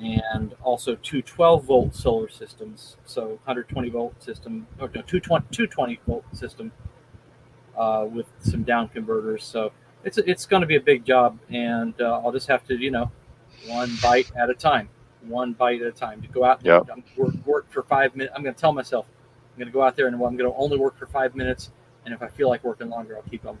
[0.00, 2.96] and also two 12 volt solar systems.
[3.04, 6.72] So 120 volt system or no 220 220 volt system
[7.76, 9.44] uh, with some down converters.
[9.44, 9.72] So
[10.04, 12.90] it's it's going to be a big job, and uh, I'll just have to you
[12.90, 13.10] know
[13.66, 14.88] one bite at a time,
[15.26, 16.58] one bite at a time to go out.
[16.58, 16.88] and Yep.
[17.16, 18.32] Work, work for five minutes.
[18.36, 19.06] I'm going to tell myself
[19.54, 21.70] I'm going to go out there and I'm going to only work for five minutes,
[22.04, 23.58] and if I feel like working longer, I'll keep on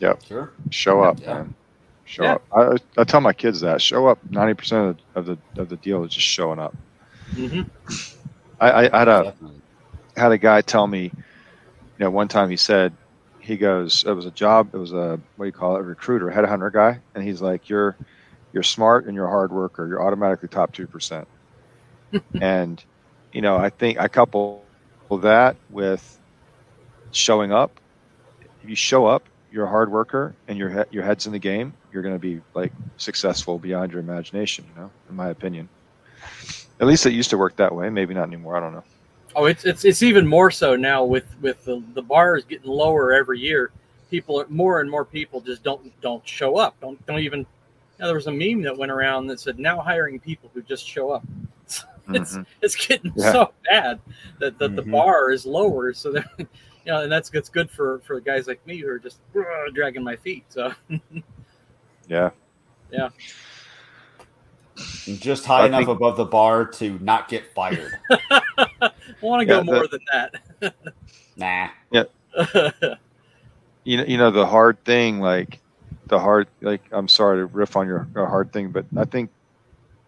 [0.00, 0.18] working.
[0.26, 0.50] Sure.
[0.70, 1.34] Show up, Yeah.
[1.34, 1.54] man.
[2.04, 2.32] Show Yeah.
[2.34, 2.42] up.
[2.96, 3.82] I, I tell my kids that.
[3.82, 4.18] Show up.
[4.30, 6.74] Ninety percent of the of the deal is just showing up.
[7.32, 7.62] Mm-hmm.
[8.60, 9.60] I, I, I had a Definitely.
[10.16, 11.12] had a guy tell me, you
[11.98, 12.92] know, one time he said,
[13.40, 15.82] he goes, it was a job, it was a what do you call it, a
[15.82, 17.96] recruiter, headhunter guy, and he's like, you're
[18.58, 19.86] you're smart and you're a hard worker.
[19.86, 21.28] You're automatically top two percent.
[22.40, 22.82] and
[23.32, 24.64] you know, I think I couple
[25.22, 26.18] that with
[27.12, 27.70] showing up.
[28.64, 31.38] If you show up, you're a hard worker, and your he- your head's in the
[31.38, 31.72] game.
[31.92, 34.64] You're going to be like successful beyond your imagination.
[34.74, 35.68] You know, in my opinion.
[36.80, 37.90] At least it used to work that way.
[37.90, 38.56] Maybe not anymore.
[38.56, 38.84] I don't know.
[39.36, 42.68] Oh, it's it's it's even more so now with with the the bar is getting
[42.68, 43.70] lower every year.
[44.10, 46.74] People are more and more people just don't don't show up.
[46.80, 47.46] Don't don't even.
[47.98, 50.62] You know, there was a meme that went around that said now hiring people who
[50.62, 51.24] just show up.
[52.10, 52.46] It's Mhm.
[52.62, 53.32] it's getting Yeah.
[53.32, 54.00] so bad
[54.38, 54.92] that, that the Mhm.
[54.92, 55.92] bar is lower.
[55.92, 56.46] So that you
[56.86, 59.42] know, and that's that's good for for guys like me who are just uh,
[59.74, 60.44] dragging my feet.
[60.48, 60.72] So
[62.06, 62.30] Yeah.
[62.90, 63.10] Yeah.
[65.18, 67.98] Just high I enough think- above the bar to not get fired.
[68.10, 70.32] I want to go Yeah, more the- than
[70.62, 70.74] that.
[71.36, 71.68] nah.
[71.90, 72.04] Yeah.
[73.84, 75.60] you know, you know the hard thing, like
[76.08, 79.30] the hard, like I'm sorry to riff on your, your hard thing, but I think,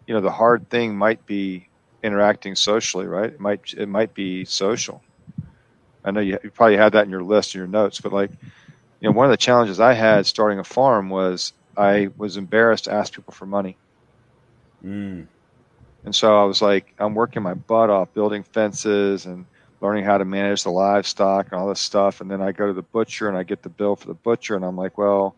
[0.06, 1.68] you know, the hard thing might be
[2.02, 3.30] interacting socially, right?
[3.30, 5.02] It might, it might be social.
[6.04, 8.30] I know you, you probably had that in your list, in your notes, but like,
[9.00, 12.84] you know, one of the challenges I had starting a farm was I was embarrassed
[12.84, 13.76] to ask people for money.
[14.84, 15.26] Mm.
[16.04, 19.44] And so I was like, I'm working my butt off building fences and
[19.80, 22.20] learning how to manage the livestock and all this stuff.
[22.20, 24.56] And then I go to the butcher and I get the bill for the butcher
[24.56, 25.34] and I'm like, well,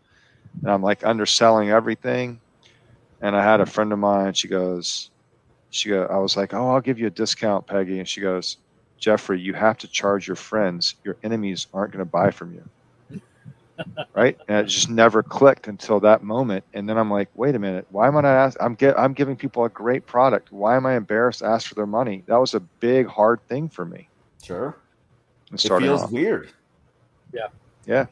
[0.60, 2.40] and I'm like underselling everything.
[3.20, 5.10] And I had a friend of mine, she goes,
[5.70, 7.98] she go, I was like, oh, I'll give you a discount, Peggy.
[7.98, 8.58] And she goes,
[8.98, 10.96] Jeffrey, you have to charge your friends.
[11.04, 12.68] Your enemies aren't going to buy from you.
[14.14, 17.58] right and it just never clicked until that moment and then i'm like wait a
[17.58, 20.76] minute why am i not ask i'm get i'm giving people a great product why
[20.76, 23.84] am i embarrassed to ask for their money that was a big hard thing for
[23.84, 24.08] me
[24.42, 24.76] Sure.
[25.52, 26.50] It feels off weird.
[27.86, 28.08] yeah it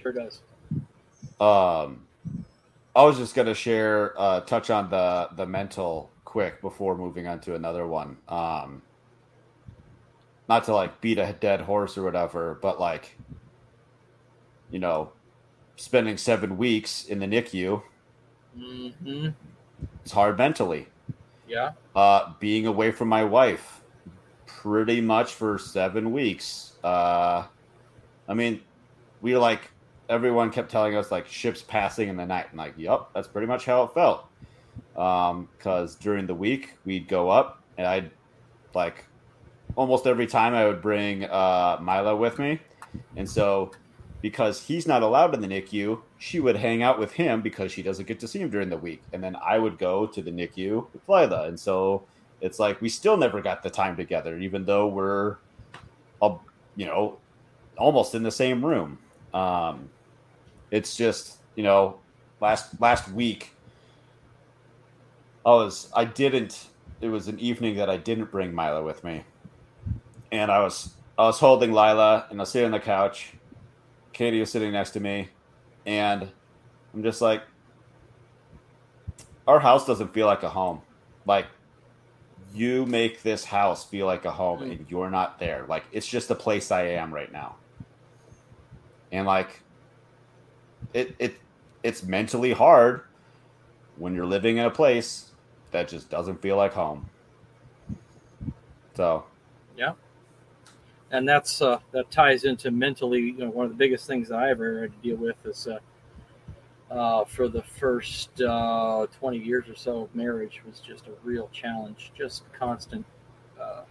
[0.00, 0.40] sure does.
[1.40, 2.06] Um,
[2.94, 7.40] I was just gonna share, uh, touch on the the mental quick before moving on
[7.40, 8.18] to another one.
[8.28, 8.82] Um,
[10.48, 13.16] not to like beat a dead horse or whatever, but like,
[14.70, 15.12] you know,
[15.76, 17.82] spending seven weeks in the NICU
[18.56, 19.28] hmm
[20.04, 20.88] is hard mentally.
[21.46, 21.72] Yeah.
[21.94, 23.82] Uh, being away from my wife
[24.46, 26.72] pretty much for seven weeks.
[26.82, 27.46] Uh,
[28.26, 28.60] I mean,
[29.20, 29.70] we like
[30.08, 32.46] everyone kept telling us like ships passing in the night.
[32.50, 34.26] And like, yep, that's pretty much how it felt.
[34.96, 38.10] Um, because during the week we'd go up and I'd
[38.74, 39.04] like
[39.76, 42.60] almost every time I would bring uh, Milo with me,
[43.16, 43.70] and so
[44.20, 47.82] because he's not allowed in the NICU, she would hang out with him because she
[47.82, 49.02] doesn't get to see him during the week.
[49.12, 51.46] And then I would go to the NICU with Lila.
[51.46, 52.02] And so
[52.40, 55.36] it's like we still never got the time together, even though we're,
[56.20, 56.34] uh,
[56.74, 57.18] you know,
[57.76, 58.98] almost in the same room.
[59.32, 59.88] Um,
[60.70, 61.98] it's just, you know,
[62.40, 63.52] last last week,
[65.44, 66.68] I was I didn't.
[67.00, 69.24] It was an evening that I didn't bring Milo with me,
[70.32, 73.32] and I was I was holding Lila and I was sitting on the couch.
[74.12, 75.28] Katie was sitting next to me,
[75.86, 76.28] and
[76.92, 77.42] I'm just like,
[79.46, 80.82] our house doesn't feel like a home.
[81.24, 81.46] Like,
[82.52, 84.72] you make this house feel like a home, Mm.
[84.72, 85.64] and you're not there.
[85.68, 87.56] Like, it's just the place I am right now.
[89.12, 89.62] And like,
[90.92, 91.36] it it
[91.82, 93.02] it's mentally hard
[93.96, 95.32] when you're living in a place
[95.70, 97.08] that just doesn't feel like home.
[98.94, 99.24] So,
[99.76, 99.92] yeah,
[101.10, 103.20] and that's uh, that ties into mentally.
[103.20, 105.68] You know, one of the biggest things that I ever had to deal with is
[105.68, 105.78] uh,
[106.90, 111.48] uh, for the first uh, 20 years or so of marriage was just a real
[111.52, 113.04] challenge, just constant.
[113.60, 113.82] Uh,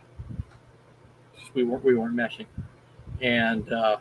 [1.53, 2.45] we weren't we weren't meshing,
[3.21, 3.97] and uh,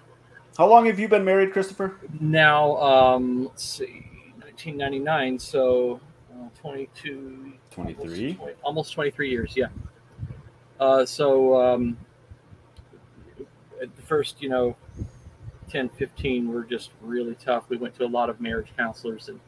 [0.57, 1.97] How long have you been married, Christopher?
[2.19, 4.07] now um, let's see,
[4.40, 6.01] 1999, so
[6.33, 8.03] uh, 22, 23?
[8.03, 9.66] almost, 20 almost 23 years, yeah.
[10.81, 11.99] Uh, so um,
[13.83, 14.77] at the first, you know,
[15.69, 17.64] 10, 15 were just really tough.
[17.69, 19.38] We went to a lot of marriage counselors, and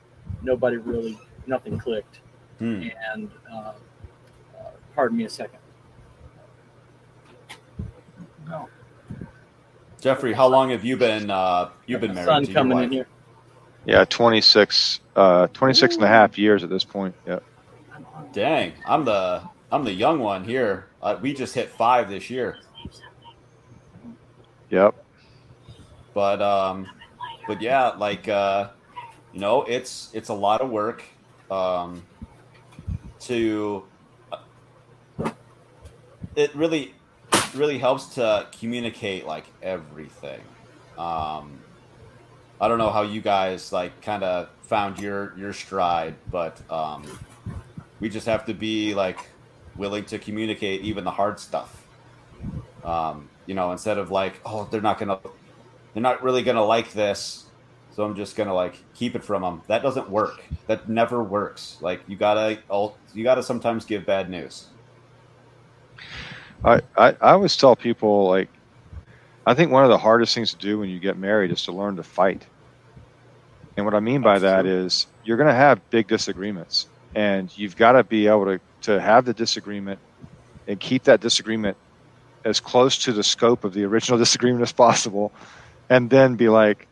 [0.42, 2.20] nobody really, nothing clicked.
[2.58, 2.88] Hmm.
[3.12, 5.60] And uh, uh, pardon me a second.
[8.46, 8.68] No,
[10.00, 12.84] Jeffrey, how long have you been uh, you've been married sun to your coming wife?
[12.86, 13.06] in here.
[13.84, 17.14] Yeah, 26, uh, 26 and a half years at this point.
[17.26, 17.38] Yeah.
[18.32, 20.86] Dang, I'm the I'm the young one here.
[21.02, 22.58] Uh, we just hit five this year,
[24.70, 24.94] Yep.
[26.14, 26.86] but um,
[27.46, 28.68] but yeah, like uh,
[29.32, 31.02] you know, it's it's a lot of work
[31.50, 32.02] um,
[33.20, 33.84] to.
[36.36, 36.94] It really
[37.58, 40.40] really helps to communicate like everything.
[40.96, 41.60] Um,
[42.60, 47.04] I don't know how you guys like kind of found your your stride, but um,
[48.00, 49.18] we just have to be like
[49.76, 51.86] willing to communicate even the hard stuff.
[52.84, 55.18] Um, you know, instead of like, oh, they're not gonna,
[55.94, 57.46] they're not really gonna like this,
[57.94, 59.62] so I'm just gonna like keep it from them.
[59.68, 60.44] That doesn't work.
[60.66, 61.78] That never works.
[61.80, 64.66] Like you gotta, all you gotta sometimes give bad news.
[66.64, 68.50] I, I, I always tell people like
[69.46, 71.72] I think one of the hardest things to do when you get married is to
[71.72, 72.48] learn to fight.
[73.76, 77.76] And what I mean by that is you're going to have big disagreements and you've
[77.76, 80.00] got to be able to, to have the disagreement
[80.66, 81.78] and keep that disagreement
[82.44, 85.32] as close to the scope of the original disagreement as possible
[85.88, 86.88] and then be like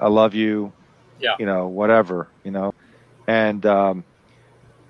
[0.00, 0.74] I love you
[1.18, 1.36] Yeah.
[1.38, 2.72] you know whatever you know
[3.26, 4.04] and um,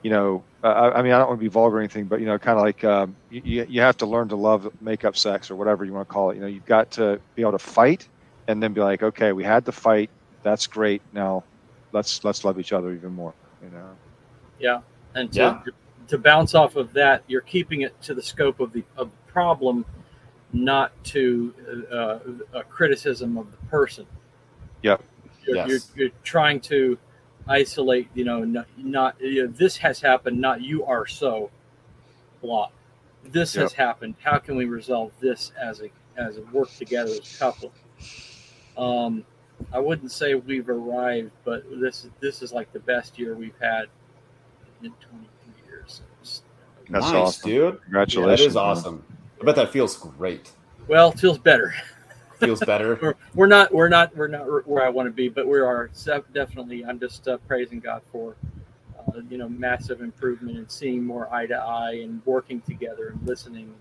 [0.02, 2.26] you know I, I mean I don't want to be vulgar or anything but you
[2.26, 5.50] know kind of like um, you, you you have to learn to love makeup sex
[5.50, 7.58] or whatever you want to call it you know you've got to be able to
[7.58, 8.08] fight
[8.48, 10.10] and then be like okay we had the fight
[10.42, 11.44] that's great now
[11.92, 13.90] let's let's love each other even more you know
[14.58, 14.80] Yeah,
[15.14, 15.60] and to, Yeah.
[16.08, 19.32] to bounce off of that, you're keeping it to the scope of the of the
[19.32, 19.84] problem,
[20.52, 21.54] not to
[21.92, 22.18] uh,
[22.58, 24.06] a criticism of the person.
[24.82, 25.02] Yep.
[25.46, 25.68] You're, Yes.
[25.68, 26.98] you're, you're trying to
[27.48, 28.08] isolate.
[28.14, 30.40] You know, not, not you know, this has happened.
[30.40, 31.50] Not you are so.
[32.42, 32.68] Blah.
[33.24, 34.16] This has happened.
[34.22, 37.72] How can we resolve this as a as a work together as a couple?
[38.76, 39.24] Um,
[39.72, 43.86] I wouldn't say we've arrived, but this this is like the best year we've had
[44.82, 46.02] in 23 years.
[46.20, 46.42] That's
[46.90, 47.50] nice, awesome.
[47.50, 47.62] dude.
[47.62, 48.64] Yeah, that congratulations is man.
[48.64, 49.04] awesome.
[49.40, 50.50] I bet that feels great.
[50.86, 51.74] Well, it feels better.
[52.38, 52.98] Feels better.
[53.02, 55.90] We're, we're not we're not we're not where I want to be, but we are
[56.32, 56.84] definitely.
[56.84, 58.34] I'm just uh, praising God for
[58.98, 63.26] uh, you know massive improvement and seeing more eye to eye and working together and
[63.26, 63.72] listening.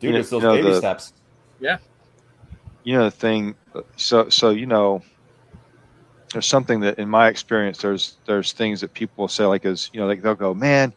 [0.00, 1.12] Dude, You it's those know, baby the- steps.
[1.60, 1.78] Yeah.
[2.82, 3.54] You know the thing
[3.96, 5.02] so so you know
[6.32, 9.88] there's something that in my experience there's there's things that people will say like is
[9.94, 10.92] you know like they'll go man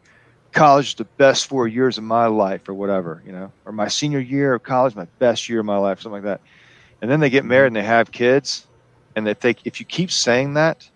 [0.51, 3.87] college is the best four years of my life or whatever you know or my
[3.87, 6.41] senior year of college my best year of my life something like that.
[7.01, 8.65] And then they get married and they have kids
[9.15, 10.89] and they think if you keep saying that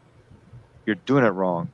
[0.86, 1.70] you're doing it wrong.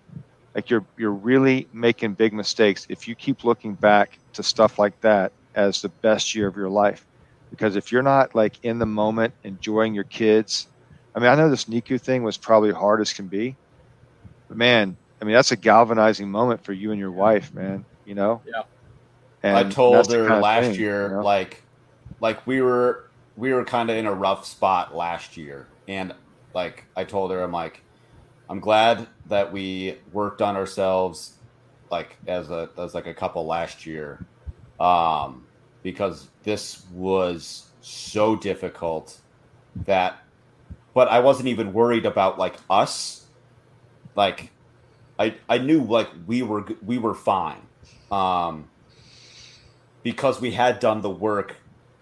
[0.54, 5.00] Like you're you're really making big mistakes if you keep looking back to stuff like
[5.02, 7.06] that as the best year of your life.
[7.50, 10.68] Because if you're not like in the moment enjoying your kids
[11.16, 13.56] i mean i know this NICU thing was probably hard as can be
[14.48, 18.16] but man i mean that's a galvanizing moment for you and your wife man you
[18.16, 18.64] know Yeah.
[19.44, 21.22] and I told her kind of last thing, year, you know?
[21.24, 21.64] like,
[22.20, 26.14] like we were we were kind of in a rough spot last year, and
[26.54, 27.84] like I told her, I'm like,
[28.50, 31.38] I'm glad that we worked on ourselves,
[31.92, 34.26] like as a as like a couple last year,
[34.80, 35.46] um,
[35.84, 39.20] because this was so difficult
[39.86, 40.18] that,
[40.96, 43.28] but I wasn't even worried about like us,
[44.16, 44.52] like,
[45.20, 47.62] I I knew like we were we were fine.
[48.12, 48.70] Um,
[50.04, 51.58] because we had done the work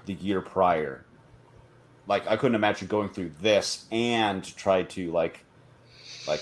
[0.06, 1.04] the year prior.
[2.08, 5.44] Like I couldn't imagine going through this and try to like
[6.28, 6.42] like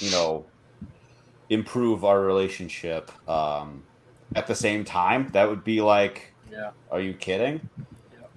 [0.00, 0.44] you know
[1.50, 3.84] improve our relationship um
[4.34, 5.28] at the same time.
[5.28, 7.68] That would be like Yeah, are you kidding?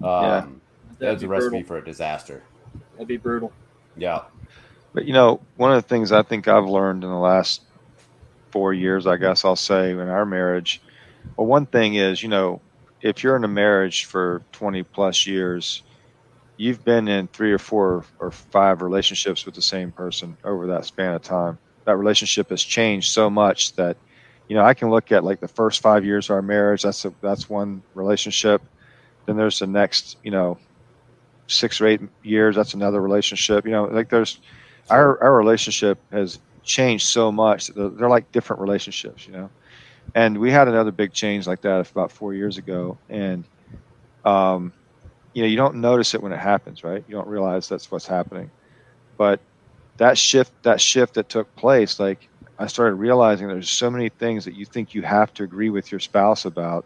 [0.00, 0.38] Yeah.
[0.38, 0.60] Um
[1.00, 1.66] that'd that's a recipe brutal.
[1.66, 2.44] for a disaster.
[2.92, 3.52] That'd be brutal.
[3.96, 4.22] Yeah.
[4.92, 7.62] But you know, one of the things I think I've learned in the last
[8.50, 10.80] four years, I guess I'll say, in our marriage,
[11.36, 12.60] well, one thing is, you know,
[13.00, 15.82] if you're in a marriage for 20 plus years,
[16.56, 20.84] you've been in three or four or five relationships with the same person over that
[20.84, 21.58] span of time.
[21.84, 23.96] That relationship has changed so much that,
[24.48, 26.82] you know, I can look at like the first five years of our marriage.
[26.82, 28.62] That's a, that's one relationship.
[29.26, 30.58] Then there's the next, you know,
[31.46, 32.56] six or eight years.
[32.56, 33.64] That's another relationship.
[33.64, 34.40] You know, like there's
[34.90, 36.38] our our relationship has
[36.68, 37.68] changed so much.
[37.68, 39.26] They're, they're like different relationships.
[39.26, 39.50] You know,
[40.14, 43.44] and we had another big change like that about four years ago, and
[44.24, 44.72] um,
[45.32, 47.02] you know, you don't notice it when it happens, right?
[47.08, 48.50] You don't realize that's what's happening,
[49.16, 49.40] but
[49.96, 54.44] that shift that shift that took place, like I started realizing there's so many things
[54.44, 56.84] that you think you have to agree with your spouse about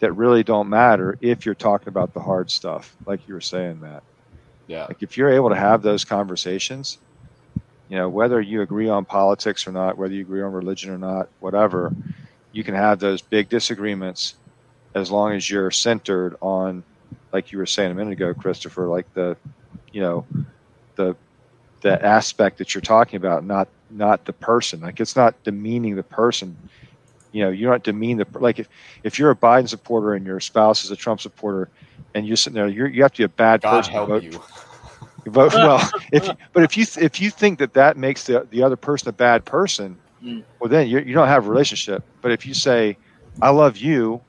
[0.00, 3.80] that really don't matter if you're talking about the hard stuff, like you were saying
[3.80, 4.02] that.
[4.66, 4.86] Yeah.
[4.86, 6.98] Like if you're able to have those conversations,
[7.92, 10.96] you know, whether you agree on politics or not, whether you agree on religion or
[10.96, 11.92] not, whatever,
[12.50, 14.34] you can have those big disagreements
[14.94, 16.82] as long as you're centered on,
[17.34, 19.36] like you were saying a minute ago, Christopher, like the,
[19.92, 20.24] you know,
[20.96, 21.14] the
[21.82, 24.80] the aspect that you're talking about, not not the person.
[24.80, 26.56] Like it's not demeaning the person
[27.32, 28.68] you know, you're not demean the like if,
[29.02, 31.68] if you're a Biden supporter and your spouse is a Trump supporter,
[32.14, 33.92] and you're sitting there, you're, you have to be a bad God person.
[33.92, 34.42] help to vote, you.
[35.30, 35.80] vote well.
[36.12, 39.12] If but if you if you think that that makes the the other person a
[39.12, 40.44] bad person, Mm.
[40.60, 42.04] well then you you don't have a relationship.
[42.22, 42.98] But if you say,
[43.40, 44.24] I love you,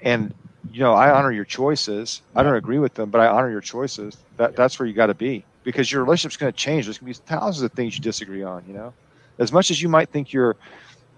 [0.00, 0.34] and
[0.70, 2.22] you know I honor your choices.
[2.34, 4.24] I don't agree with them, but I honor your choices.
[4.36, 6.86] That that's where you got to be because your relationship's going to change.
[6.86, 8.64] There's going to be thousands of things you disagree on.
[8.66, 8.94] You know,
[9.38, 10.56] as much as you might think you're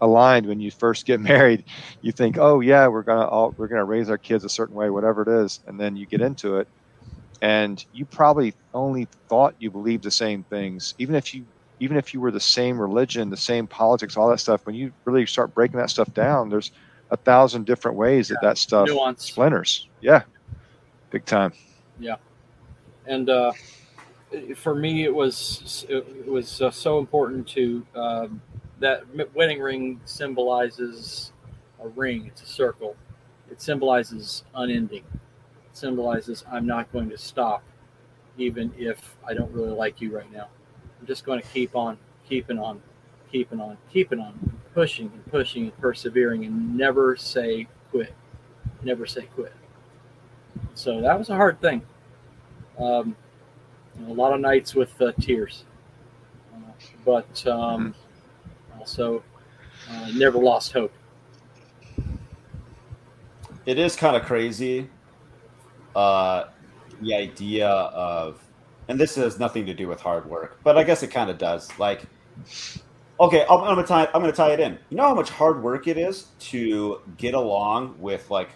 [0.01, 1.65] aligned when you first get married
[2.01, 4.91] you think oh yeah we're gonna all we're gonna raise our kids a certain way
[4.91, 6.69] whatever it is and then you get into it
[7.43, 11.45] and you probably only thought you believed the same things even if you
[11.79, 14.93] even if you were the same religion the same politics all that stuff when you
[15.05, 16.73] really start breaking that stuff down there's
[17.11, 19.25] a thousand different ways that that stuff Nuance.
[19.25, 20.23] splinters yeah
[21.11, 21.53] big time
[22.01, 22.17] yeah
[23.07, 23.53] and uh,
[24.57, 28.41] for me, it was it was uh, so important to um,
[28.81, 31.33] that wedding ring symbolizes
[31.81, 32.27] a ring.
[32.27, 32.97] It's a circle.
[33.51, 35.05] It symbolizes unending.
[35.77, 37.63] Symbolizes I'm not going to stop,
[38.39, 40.49] even if I don't really like you right now.
[40.99, 42.81] I'm just going to keep on, keeping on,
[43.31, 48.15] keeping on, keeping on, pushing and pushing and persevering, and never say quit.
[48.83, 49.53] Never say quit.
[50.73, 51.83] So that was a hard thing.
[52.79, 53.15] Um,
[54.09, 55.65] a lot of nights with uh, tears,
[56.55, 56.73] uh,
[57.05, 57.95] but um,
[58.79, 59.23] also
[59.91, 60.95] uh, never lost hope.
[63.67, 64.89] it is kind of crazy
[65.97, 66.45] uh
[67.03, 68.43] the idea of
[68.89, 71.39] and this has nothing to do with hard work but i guess it kind of
[71.39, 72.07] does like
[73.21, 74.79] okay I'm, I'm gonna tie i'm gonna tie it in.
[74.91, 78.51] You know how much hard work it is to get along with like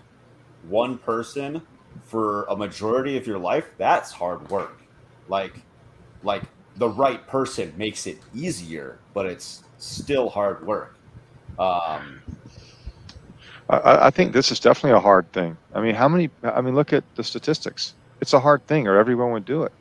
[0.68, 1.62] one person
[2.04, 3.66] for a majority of your life?
[3.78, 4.82] That's hard work.
[5.28, 5.62] Like
[6.22, 6.42] like
[6.76, 10.96] the right person makes it easier but it's still hard work.
[11.58, 12.22] Um
[13.70, 15.56] I, I think this is definitely a hard thing.
[15.74, 16.30] I mean, how many?
[16.42, 17.94] I mean, look at the statistics.
[18.20, 19.72] It's a hard thing, or everyone would do it.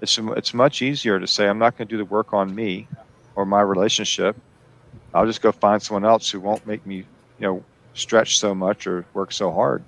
[0.00, 2.86] It's it's much easier to say I'm not going to do the work on me
[3.34, 4.36] or my relationship.
[5.12, 7.06] I'll just go find someone else who won't make me, you
[7.40, 7.64] know,
[7.94, 9.82] stretch so much or work so hard.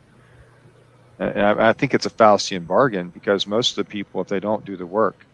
[1.19, 4.29] And I, I think it's a fallacy in bargain because most of the people, if
[4.29, 5.25] they don't do the work,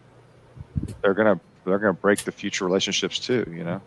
[1.01, 3.45] they're gonna they're gonna break the future relationships too.
[3.51, 3.81] You know.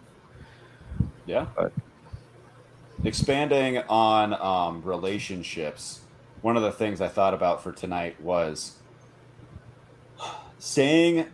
[1.26, 1.46] Yeah.
[1.54, 1.72] But-
[3.02, 6.00] Expanding on um, relationships,
[6.42, 8.76] one of the things I thought about for tonight was
[10.58, 11.26] saying,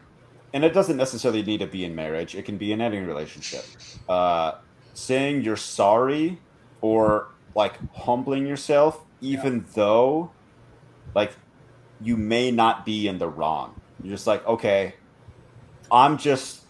[0.52, 3.64] and it doesn't necessarily need to be in marriage, it can be in any relationship,
[4.08, 4.52] uh,
[4.94, 6.38] saying you're sorry
[6.80, 10.30] or like humbling yourself, even though
[11.14, 11.32] like
[12.00, 13.80] you may not be in the wrong.
[14.02, 14.94] You're just like, okay,
[15.90, 16.62] I'm just.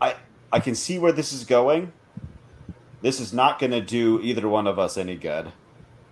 [0.00, 0.16] I,
[0.50, 1.92] I can see where this is going.
[3.02, 5.52] This is not going to do either one of us any good.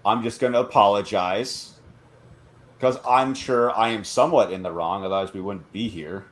[0.05, 1.74] I'm just going to apologize
[2.76, 5.05] because I'm sure I am somewhat in the wrong.
[5.05, 6.26] Otherwise, we wouldn't be here.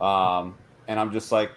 [0.00, 1.50] Um, and I'm just like,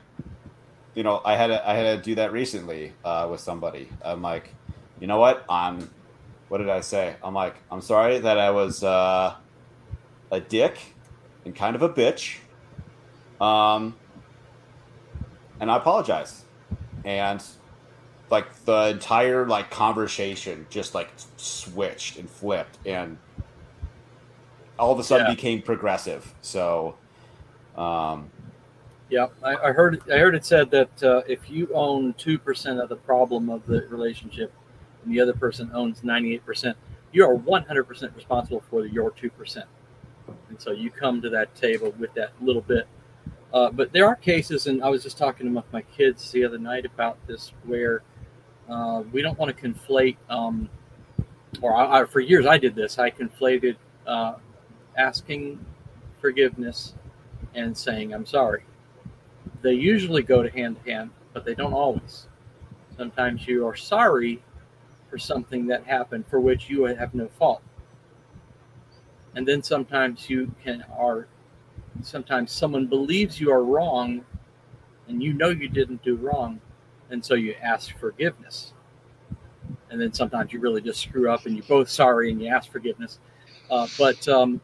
[0.96, 3.90] you know, I had to, I had to do that recently uh, with somebody.
[4.04, 4.54] I'm like,
[5.00, 5.46] you know what?
[5.50, 5.90] I'm.
[6.48, 7.16] What did I say?
[7.24, 9.36] I'm like, I'm sorry that I was uh,
[10.32, 10.78] a dick
[11.46, 12.40] and kind of a bitch.
[13.40, 13.96] Um,
[15.62, 16.44] and I apologize.
[17.06, 17.42] And
[18.32, 23.18] like the entire like conversation just like switched and flipped and
[24.80, 25.36] all of a sudden Yeah.
[25.36, 26.34] became progressive.
[26.42, 26.96] So,
[27.76, 28.32] um,
[29.10, 32.80] Yeah, I, I heard I heard it said that uh, if you own two percent
[32.80, 34.52] of the problem of the relationship,
[35.04, 36.76] and the other person owns 98%,
[37.12, 39.64] you are 100% responsible for your 2%.
[40.50, 42.88] And so you come to that table with that little bit.
[43.54, 46.58] Uh, but there are cases, and I was just talking with my kids the other
[46.58, 48.04] night about this, where
[48.72, 50.70] uh, we don't want to conflate, um,
[51.62, 52.98] or I, I, for years I did this.
[52.98, 53.76] I conflated
[54.08, 54.36] uh,
[54.98, 55.64] asking
[56.22, 56.94] forgiveness
[57.54, 58.64] and saying I'm sorry.
[59.62, 62.28] They usually go to hand to hand, but they don't always.
[62.98, 64.42] Sometimes you are sorry
[65.10, 67.62] for something that happened for which you have no fault.
[69.36, 71.28] And then sometimes you can are
[72.04, 74.24] sometimes someone believes you are wrong
[75.08, 76.62] and you know you didn't do wrong
[77.12, 78.74] and so you ask forgiveness.
[79.90, 82.72] And then sometimes you really just screw up and you're both sorry and you ask
[82.72, 83.20] forgiveness.
[83.70, 84.62] Uh, but um,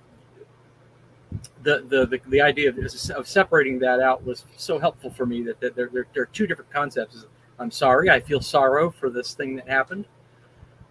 [1.63, 2.77] the, the, the, the idea of,
[3.15, 6.27] of, separating that out was so helpful for me that, that there, there, there, are
[6.27, 7.25] two different concepts.
[7.59, 10.05] I'm sorry, I feel sorrow for this thing that happened.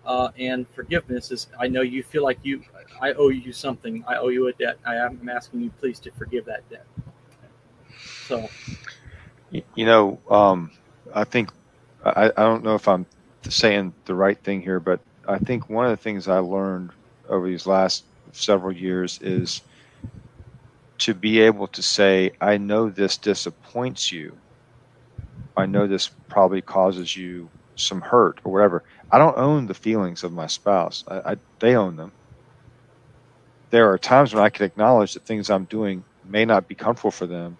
[0.04, 2.62] Uh, and forgiveness is I know you feel like you
[3.00, 4.04] I owe you something.
[4.07, 4.78] I owe you a debt.
[4.86, 6.86] I am asking you please to forgive that debt.
[8.26, 8.48] So,
[9.50, 10.70] you know, um,
[11.14, 11.50] I think
[12.04, 13.07] I, I don't know if I'm
[13.42, 16.90] saying the right thing here, but I think one of the things I learned
[17.28, 19.62] over these last several years is
[20.98, 24.36] to be able to say, I know this disappoints you.
[25.57, 28.82] I know this probably causes you some hurt or whatever.
[29.11, 31.04] I don't own the feelings of my spouse.
[31.09, 32.12] I, I, they own them.
[33.70, 37.11] There are times when I can acknowledge that things I'm doing may not be comfortable
[37.11, 37.57] for them,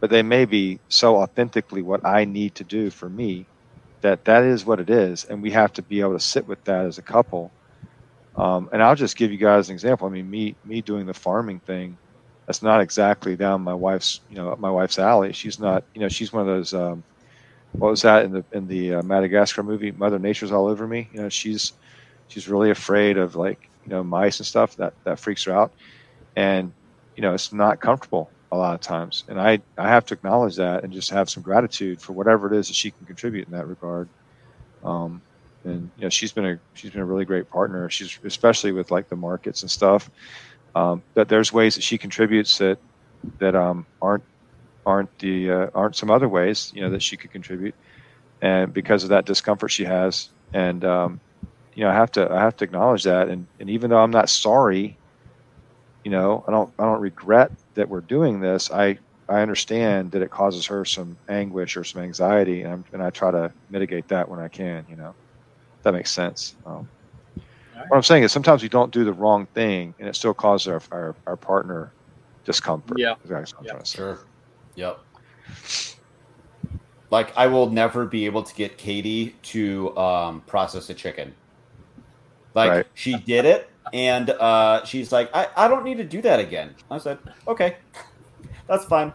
[0.00, 3.48] but they may be so authentically what I need to do for me
[4.02, 6.62] that that is what it is, and we have to be able to sit with
[6.64, 7.54] that as a couple.
[8.36, 10.06] Um, and I'll just give you guys an example.
[10.08, 11.98] I mean, me me doing the farming thing,
[12.46, 15.32] that's not exactly down my wife's you know my wife's alley.
[15.32, 16.74] She's not you know she's one of those.
[16.74, 17.04] Um,
[17.78, 19.92] what was that in the in the uh, Madagascar movie?
[19.92, 21.10] Mother Nature's all over me.
[21.12, 21.72] You know, she's
[22.28, 24.76] she's really afraid of like you know mice and stuff.
[24.76, 25.72] That that freaks her out,
[26.36, 26.74] and
[27.16, 29.24] you know it's not comfortable a lot of times.
[29.28, 32.58] And I I have to acknowledge that and just have some gratitude for whatever it
[32.58, 34.10] is that she can contribute in that regard.
[34.84, 35.22] Um,
[35.64, 37.90] and you know she's been a she's been a really great partner.
[37.90, 40.10] She's especially with like the markets and stuff.
[40.74, 42.78] Um, but there's ways that she contributes that
[43.38, 44.24] that um, aren't
[44.86, 47.74] aren't the uh, aren't some other ways you know that she could contribute,
[48.40, 51.20] and because of that discomfort she has, and um,
[51.74, 54.10] you know I have to I have to acknowledge that, and and even though I'm
[54.12, 55.00] not sorry,
[56.08, 58.70] you know I don't I don't regret that we're doing this.
[58.70, 58.98] I
[59.28, 63.10] I understand that it causes her some anguish or some anxiety, and, I'm, and I
[63.10, 64.86] try to mitigate that when I can.
[64.88, 65.14] You know,
[65.82, 66.56] that makes sense.
[66.64, 66.88] Um,
[67.36, 67.90] right.
[67.90, 70.68] What I'm saying is sometimes we don't do the wrong thing, and it still causes
[70.68, 71.92] our our, our partner
[72.46, 72.98] discomfort.
[72.98, 73.16] Yeah,
[73.62, 73.84] yeah.
[73.84, 74.20] sure.
[74.76, 75.00] Yep.
[77.10, 81.34] Like I will never be able to get Katie to um, process a chicken.
[82.54, 82.86] Like right.
[82.94, 86.74] she did it, and uh, she's like, I, I don't need to do that again.
[86.90, 87.76] I said, okay,
[88.66, 89.12] that's fine.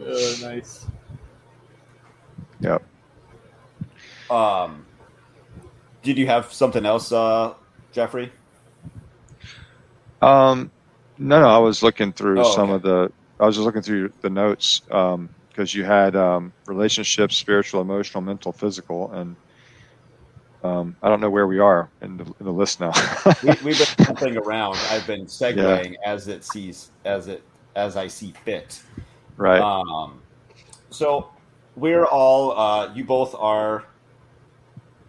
[0.00, 0.86] oh, nice.
[2.60, 2.82] Yep.
[4.30, 4.86] Um,
[6.02, 7.54] did you have something else, uh,
[7.92, 8.32] Jeffrey?
[10.22, 10.70] Um,
[11.18, 12.74] no, no, I was looking through oh, some okay.
[12.76, 13.12] of the.
[13.38, 15.28] I was just looking through the notes because um,
[15.66, 19.34] you had um, relationships, spiritual, emotional, mental, physical, and
[20.62, 22.92] um, I don't know where we are in the, in the list now.
[23.42, 23.74] we, have been
[24.06, 24.76] jumping around.
[24.90, 25.98] I've been segueing yeah.
[26.04, 27.42] as it sees as it
[27.76, 28.82] as I see fit.
[29.36, 29.60] Right.
[29.60, 30.20] Um,
[30.90, 31.30] so
[31.76, 32.58] we're all.
[32.58, 33.84] Uh, you both are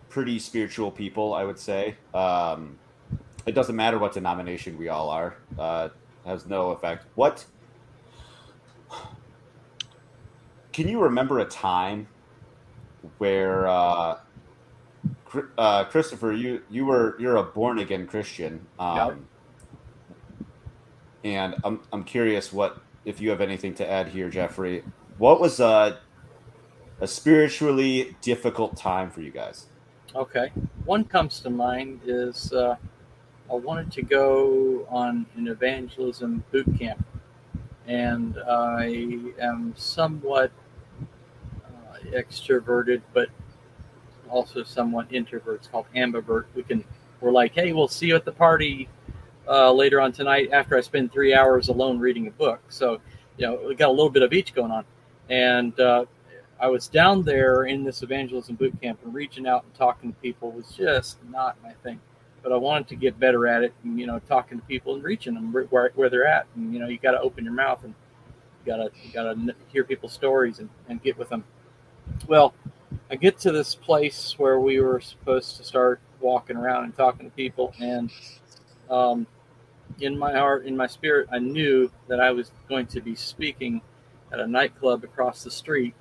[0.10, 1.96] pretty spiritual people, I would say.
[2.14, 2.78] Um,
[3.46, 5.38] it doesn't matter what denomination we all are.
[5.58, 5.90] Uh,
[6.26, 7.06] has no effect.
[7.16, 7.46] What
[10.72, 12.08] can you remember a time
[13.18, 14.18] where uh,
[15.58, 19.28] uh, Christopher, you you were you're a born again Christian, um,
[21.24, 24.84] and I'm I'm curious what if you have anything to add here, Jeffrey.
[25.18, 26.00] What was a
[27.00, 29.68] a spiritually difficult time for you guys?
[30.16, 30.52] Okay,
[30.86, 32.76] one comes to mind is uh,
[33.50, 37.06] I wanted to go on an evangelism boot camp,
[37.88, 40.52] and I am somewhat
[41.66, 43.30] uh, extroverted, but
[44.32, 45.56] also somewhat introvert.
[45.58, 46.46] It's called ambivert.
[46.56, 46.84] We can
[47.20, 48.90] we're like, hey, we'll see you at the party
[49.48, 52.62] uh, later on tonight after I spend three hours alone reading a book.
[52.70, 53.00] So
[53.38, 54.86] you know, we got a little bit of each going on,
[55.30, 56.06] and uh,
[56.60, 60.20] I was down there in this evangelism boot camp and reaching out and talking to
[60.20, 62.00] people was just not my thing
[62.44, 63.74] but I wanted to get better at it.
[63.84, 66.48] And, you know, talking to people and reaching them where, where they're at.
[66.56, 67.94] And, you know, you got to open your mouth and
[68.66, 71.44] you got to, you got to hear people's stories and, and get with them.
[72.28, 72.54] Well,
[73.12, 77.30] I get to this place where we were supposed to start walking around and talking
[77.30, 78.10] to people, and
[78.90, 79.28] um,
[80.00, 83.82] in my heart, in my spirit, I knew that I was going to be speaking
[84.32, 85.94] at a nightclub across the street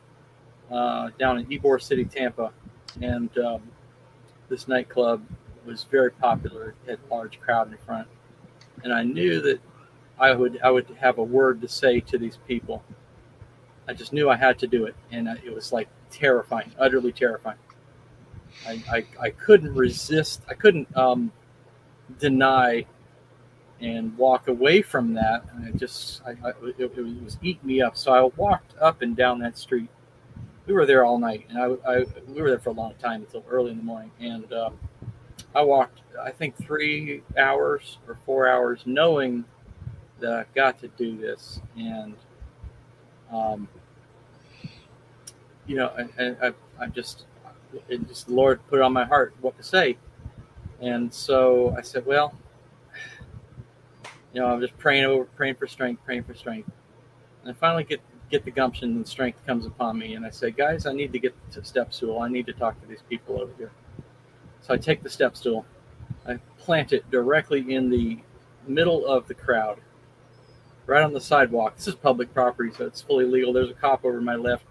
[0.70, 2.52] uh, down in Ybor City, Tampa,
[3.02, 3.62] and um,
[4.48, 5.20] this nightclub
[5.66, 6.76] was very popular.
[6.86, 8.06] It had a large crowd in front,
[8.84, 9.58] and I knew that
[10.16, 12.84] I would I would have a word to say to these people.
[13.88, 17.58] I just knew I had to do it, and it was like terrifying, utterly terrifying.
[18.66, 20.42] I, I, I couldn't resist.
[20.48, 21.32] I couldn't um,
[22.18, 22.84] deny
[23.80, 25.44] and walk away from that.
[25.52, 27.96] And I just, I, I, it, it, was eating me up.
[27.96, 29.88] So I walked up and down that street.
[30.66, 33.22] We were there all night, and I, I we were there for a long time
[33.22, 34.12] until early in the morning.
[34.20, 34.78] And um,
[35.54, 39.44] I walked, I think, three hours or four hours, knowing
[40.20, 41.60] that I've got to do this.
[41.76, 42.14] And
[43.32, 43.68] um,
[45.70, 47.26] you know, I, I, I just,
[47.88, 49.98] it just the Lord put it on my heart what to say,
[50.80, 52.34] and so I said, well,
[54.34, 56.68] you know, I'm just praying over, praying for strength, praying for strength,
[57.44, 58.00] and I finally get
[58.32, 61.20] get the gumption and strength comes upon me, and I say, guys, I need to
[61.20, 62.18] get to step stool.
[62.18, 63.70] I need to talk to these people over here.
[64.62, 65.64] So I take the step stool,
[66.26, 68.18] I plant it directly in the
[68.66, 69.78] middle of the crowd,
[70.86, 71.76] right on the sidewalk.
[71.76, 73.52] This is public property, so it's fully legal.
[73.52, 74.64] There's a cop over my left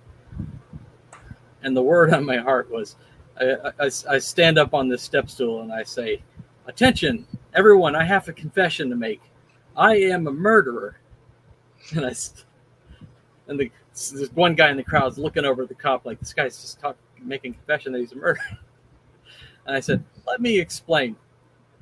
[1.63, 2.95] and the word on my heart was
[3.39, 6.21] I, I, I, stand up on this step stool and I say,
[6.67, 9.21] Attention, everyone, I have a confession to make.
[9.75, 10.99] I am a murderer.
[11.95, 12.13] And I,
[13.47, 16.19] and the, this one guy in the crowd is looking over at the cop like
[16.19, 18.43] this guy's just talk, making confession that he's a murderer.
[19.65, 21.15] And I said, Let me explain.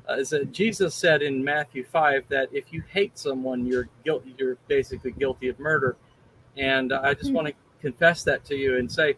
[0.08, 4.58] Uh, said, Jesus said in Matthew 5 that if you hate someone, you're guilty, you're
[4.68, 5.98] basically guilty of murder.
[6.58, 7.36] And I just hmm.
[7.36, 9.16] want to confess that to you and say,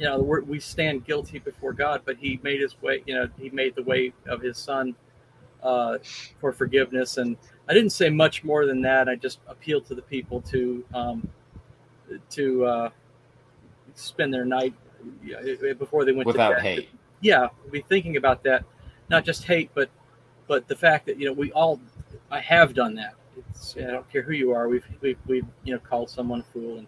[0.00, 3.02] you know, we stand guilty before God, but He made His way.
[3.04, 4.96] You know, He made the way of His Son
[5.62, 5.98] uh,
[6.40, 7.18] for forgiveness.
[7.18, 7.36] And
[7.68, 9.10] I didn't say much more than that.
[9.10, 11.28] I just appealed to the people to um,
[12.30, 12.90] to uh,
[13.94, 14.72] spend their night
[15.78, 16.62] before they went without to bed.
[16.62, 16.88] hate.
[17.20, 18.64] Yeah, be thinking about that,
[19.10, 19.90] not just hate, but
[20.46, 21.78] but the fact that you know we all
[22.30, 23.16] I have done that.
[23.50, 24.66] It's, I don't care who you are.
[24.66, 26.86] We've we've, we've you know called someone a fool and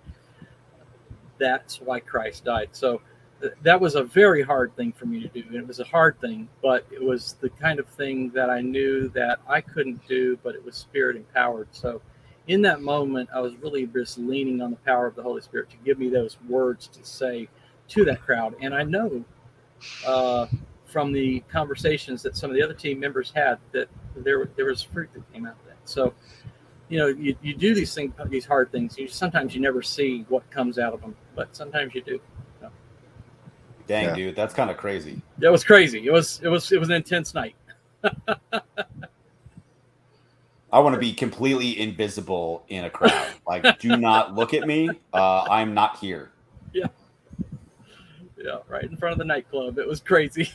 [1.43, 2.69] that's why Christ died.
[2.73, 3.01] So
[3.41, 5.45] th- that was a very hard thing for me to do.
[5.53, 9.09] It was a hard thing, but it was the kind of thing that I knew
[9.11, 11.69] that I couldn't do, but it was spirit empowered.
[11.73, 12.01] So
[12.47, 15.69] in that moment, I was really just leaning on the power of the Holy Spirit
[15.71, 17.49] to give me those words to say
[17.89, 18.55] to that crowd.
[18.61, 19.25] And I know
[20.07, 20.47] uh,
[20.87, 24.83] from the conversations that some of the other team members had that there there was
[24.83, 25.79] fruit that came out of that.
[25.85, 26.15] So
[26.93, 28.99] you know, you, you do these things, these hard things.
[28.99, 32.21] You sometimes you never see what comes out of them, but sometimes you do.
[32.61, 32.69] So.
[33.87, 34.15] Dang, yeah.
[34.15, 35.23] dude, that's kind of crazy.
[35.39, 36.07] That was crazy.
[36.07, 37.55] It was it was it was an intense night.
[40.71, 43.29] I want to be completely invisible in a crowd.
[43.47, 44.89] Like, do not look at me.
[45.13, 46.31] Uh, I'm not here.
[46.73, 46.87] Yeah.
[48.39, 49.79] Yeah, right in front of the nightclub.
[49.79, 50.51] It was crazy.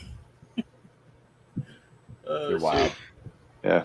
[0.56, 0.62] uh,
[2.48, 2.92] You're wild.
[3.62, 3.84] Yeah.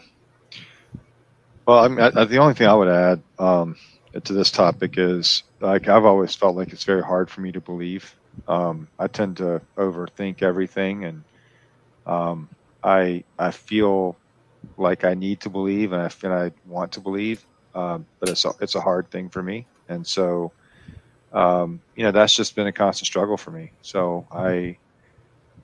[1.67, 3.75] Well, I mean, I, the only thing I would add um,
[4.23, 7.61] to this topic is like I've always felt like it's very hard for me to
[7.61, 8.13] believe.
[8.47, 11.25] Um, I tend to overthink everything, and
[12.05, 12.49] um,
[12.83, 14.19] I I feel
[14.77, 17.45] like I need to believe, and I feel I want to believe,
[17.75, 20.53] um, but it's a, it's a hard thing for me, and so
[21.33, 23.73] um, you know that's just been a constant struggle for me.
[23.81, 24.77] So I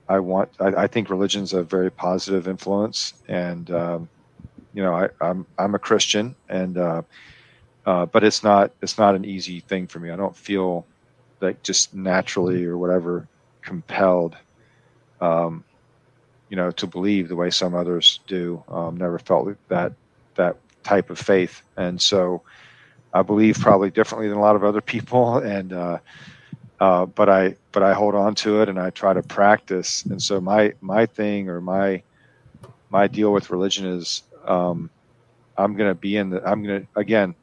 [0.08, 4.10] I want I, I think religion's a very positive influence, and um,
[4.72, 7.02] you know, I, am I'm, I'm a Christian, and uh,
[7.86, 10.10] uh, but it's not it's not an easy thing for me.
[10.10, 10.86] I don't feel
[11.40, 13.26] like just naturally or whatever
[13.62, 14.36] compelled,
[15.20, 15.64] um,
[16.48, 18.62] you know, to believe the way some others do.
[18.68, 19.92] Um, never felt that
[20.36, 22.42] that type of faith, and so
[23.12, 25.72] I believe probably differently than a lot of other people, and.
[25.72, 25.98] Uh,
[26.80, 30.02] uh, but I but I hold on to it and I try to practice.
[30.06, 32.02] And so my my thing or my
[32.88, 34.90] my deal with religion is um,
[35.56, 37.34] I'm going to be in the, I'm going to, again,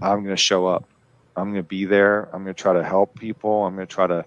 [0.00, 0.84] I'm going to show up.
[1.36, 2.28] I'm going to be there.
[2.32, 3.64] I'm going to try to help people.
[3.64, 4.24] I'm going to try to,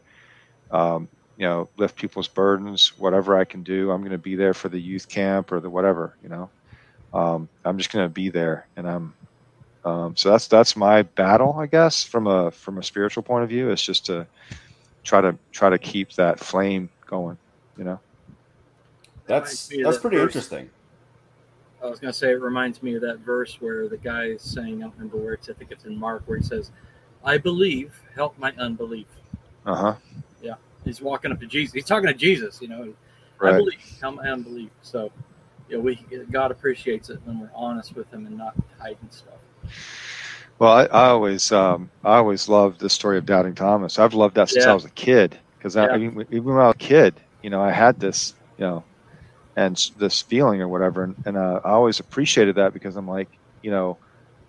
[0.72, 3.92] um, you know, lift people's burdens, whatever I can do.
[3.92, 6.50] I'm going to be there for the youth camp or the whatever, you know.
[7.14, 9.14] Um, I'm just going to be there, and I'm.
[9.86, 13.50] Um, so that's that's my battle, I guess, from a from a spiritual point of
[13.50, 13.70] view.
[13.70, 14.26] It's just to
[15.04, 17.38] try to try to keep that flame going,
[17.78, 18.00] you know.
[19.28, 20.70] That's that's pretty interesting.
[21.84, 24.42] I was going to say it reminds me of that verse where the guy is
[24.42, 25.50] saying, I don't remember where it's.
[25.50, 26.72] I think it's in Mark where he says,
[27.26, 29.08] "I believe, help my unbelief."
[29.66, 29.96] Uh huh.
[30.42, 30.56] Yeah.
[30.86, 31.74] He's walking up to Jesus.
[31.74, 32.62] He's talking to Jesus.
[32.62, 32.94] You know,
[33.40, 33.56] Right.
[33.56, 33.80] I believe.
[34.02, 34.70] I'm, unbelief.
[34.82, 35.12] So,
[35.68, 35.96] you know, we
[36.32, 39.34] God appreciates it when we're honest with Him and not hiding stuff.
[40.60, 44.00] Well, I, I always, um, I always loved the story of doubting Thomas.
[44.00, 44.72] I've loved that since Yeah.
[44.72, 45.88] I was a kid because Yeah.
[45.88, 48.84] I mean, even when I was a kid, you know, I had this, you know,
[49.56, 53.30] and this feeling or whatever, and, and uh, I always appreciated that because I'm like,
[53.62, 54.00] you know,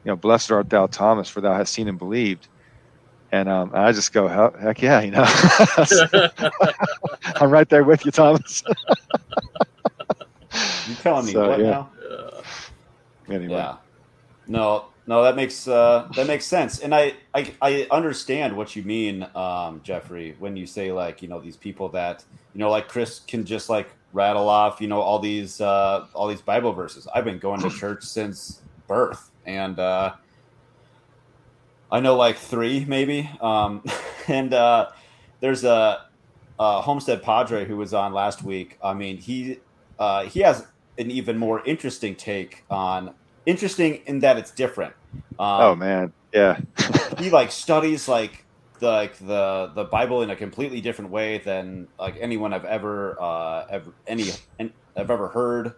[0.05, 2.49] you know, blessed art thou, Thomas, for thou hast seen and believed.
[3.33, 5.25] And um, I just go, heck, yeah, you know,
[7.37, 8.63] I'm right there with you, Thomas.
[10.85, 11.65] You telling me So, what yeah.
[11.65, 11.93] now?
[12.09, 12.43] Uh,
[13.29, 13.77] anyway, Yeah.
[14.47, 18.83] No, no, that makes uh, that makes sense, and I, I I understand what you
[18.83, 22.89] mean, um, Jeffrey, when you say like you know these people that you know like
[22.89, 27.07] Chris can just like rattle off you know all these uh, all these Bible verses.
[27.15, 30.15] I've been going to church since birth, and uh,
[31.93, 33.85] I know like three maybe, um,
[34.29, 34.91] and uh,
[35.41, 36.07] there's a,
[36.59, 38.79] a Homestead Padre who was on last week.
[38.83, 39.59] I mean he
[39.99, 43.12] uh, he has an even more interesting take on
[43.47, 44.95] interesting in that it's different.
[45.39, 46.61] Um, oh man, yeah,
[47.19, 48.44] he like studies like
[48.79, 53.20] the like the the Bible in a completely different way than like anyone I've ever
[53.20, 54.31] uh ever any
[54.97, 55.75] I've ever heard.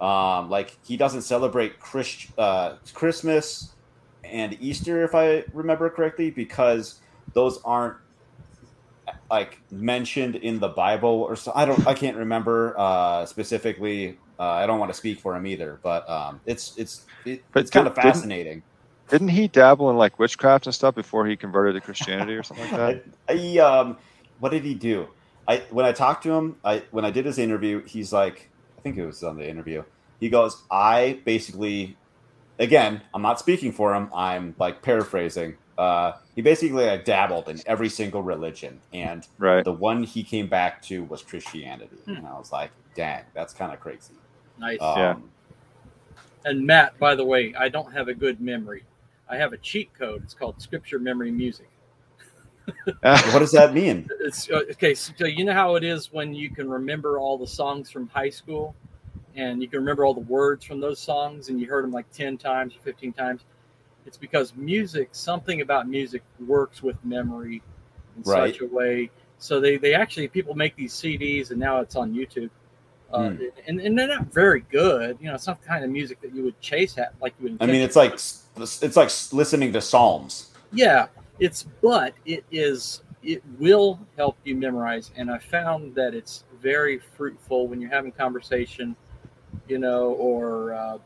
[0.00, 3.74] Um, like he doesn't celebrate Christ, uh, Christmas
[4.24, 7.00] and Easter, if I remember correctly, because
[7.32, 7.96] those aren't
[9.30, 11.52] like mentioned in the Bible or so.
[11.54, 11.86] I don't.
[11.86, 14.18] I can't remember uh, specifically.
[14.38, 17.60] Uh, I don't want to speak for him either, but um, it's it's it, But
[17.60, 18.62] it's kind of fascinating.
[19.14, 22.68] Didn't he dabble in like witchcraft and stuff before he converted to Christianity or something
[22.72, 23.04] like that?
[23.28, 23.96] I, I, um,
[24.40, 25.06] what did he do?
[25.46, 28.80] I when I talked to him, I when I did his interview, he's like, I
[28.80, 29.84] think it was on the interview.
[30.18, 31.96] He goes, I basically,
[32.58, 34.10] again, I'm not speaking for him.
[34.12, 35.58] I'm like paraphrasing.
[35.78, 39.64] Uh, he basically like, dabbled in every single religion, and Right.
[39.64, 41.98] the one he came back to was Christianity.
[42.06, 42.16] Hmm.
[42.16, 44.14] And I was like, dang, that's kind of crazy.
[44.58, 44.80] nice.
[44.80, 45.16] Um, Yeah.
[46.46, 48.82] And Matt, by the way, I don't have a good memory.
[49.28, 50.22] I have a cheat code.
[50.22, 51.68] It's called Scripture Memory Music.
[53.02, 54.08] What does that mean?
[54.20, 54.94] It's uh, okay.
[54.94, 58.30] So you know how it is when you can remember all the songs from high
[58.30, 58.74] school,
[59.36, 62.10] and you can remember all the words from those songs, and you heard them like
[62.10, 63.42] ten times or fifteen times.
[64.06, 67.62] It's because music, something about music, works with memory
[68.16, 68.54] in Right.
[68.54, 69.10] such a way.
[69.38, 72.50] So they, they actually people make these CDs, and now it's on YouTube.
[73.12, 73.42] Uh, Hmm.
[73.66, 75.18] and, and they're not very good.
[75.20, 77.50] You know, it's not the kind of music that you would chase at like you
[77.50, 77.56] would.
[77.60, 78.18] I mean, it's like
[78.56, 80.50] it's like listening to Psalms.
[80.72, 81.06] yeah
[81.40, 86.98] it's but it is it will help you memorize and i found that it's very
[87.16, 88.94] fruitful when you're having conversation
[89.68, 90.98] you know or uh,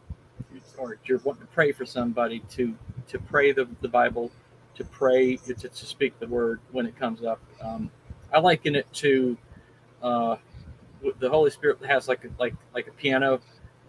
[0.76, 2.74] or you're wanting to pray for somebody to
[3.06, 4.30] to pray the, the bible
[4.74, 7.90] to pray to, to speak the word when it comes up um,
[8.32, 9.36] i liken it to
[10.02, 10.36] uh,
[11.20, 13.40] the holy spirit has like a, like like a piano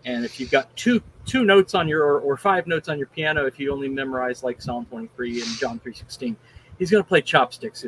[0.05, 3.07] and if you've got two two notes on your or, or five notes on your
[3.07, 6.35] piano if you only memorize like psalm 23 and john 3.16
[6.79, 7.83] he's going to play chopsticks.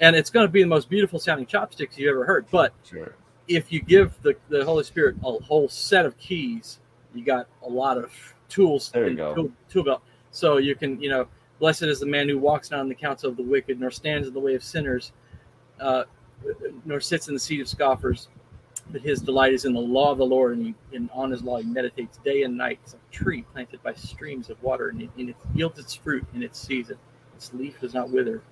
[0.00, 2.46] And it's going to be the most beautiful sounding chopsticks you've ever heard.
[2.50, 3.14] But Sure.
[3.48, 6.78] if you give the, the holy spirit a whole set of keys
[7.14, 8.12] you got a lot of
[8.48, 9.34] tools There you go.
[9.34, 10.02] tool, tool belt.
[10.30, 11.26] So you can you know
[11.58, 14.26] blessed is the man who walks not in the counsel of the wicked nor stands
[14.28, 15.12] in the way of sinners
[15.80, 16.04] uh,
[16.84, 18.28] nor sits in the seat of scoffers
[18.90, 21.42] but his delight is in the law of the Lord, and, he, and on his
[21.42, 22.78] law he meditates day and night.
[22.84, 26.24] It's a tree planted by streams of water, and it, and it yields its fruit
[26.34, 26.96] in its season.
[27.34, 28.42] Its leaf does not wither,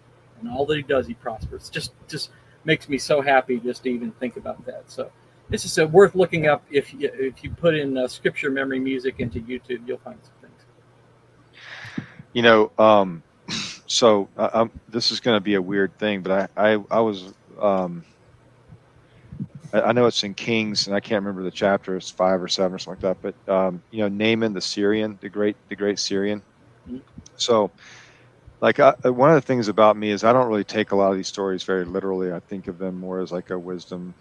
[0.41, 1.69] and all that he does, he prospers.
[1.69, 2.31] Just, just
[2.65, 4.91] makes me so happy just to even think about that.
[4.91, 5.11] So,
[5.53, 6.65] this is uh, worth looking up.
[6.71, 10.33] If you, if you put in uh, scripture memory music into YouTube, you'll find some
[10.41, 12.07] things.
[12.33, 13.23] You know, um,
[13.87, 17.01] so uh, um, this is going to be a weird thing, but I, I, I
[17.01, 18.05] was, um,
[19.73, 21.97] I, know it's in Kings, and I can't remember the chapter.
[21.97, 23.35] It's five or seven or something like that.
[23.47, 26.43] But um, you know, Naaman the Syrian, the great, the great Syrian.
[27.37, 27.71] So,
[28.61, 31.11] like, I, one of the things about me is I don't really take a lot
[31.11, 32.33] of these stories very literally.
[32.33, 34.15] I think of them more as like a wisdom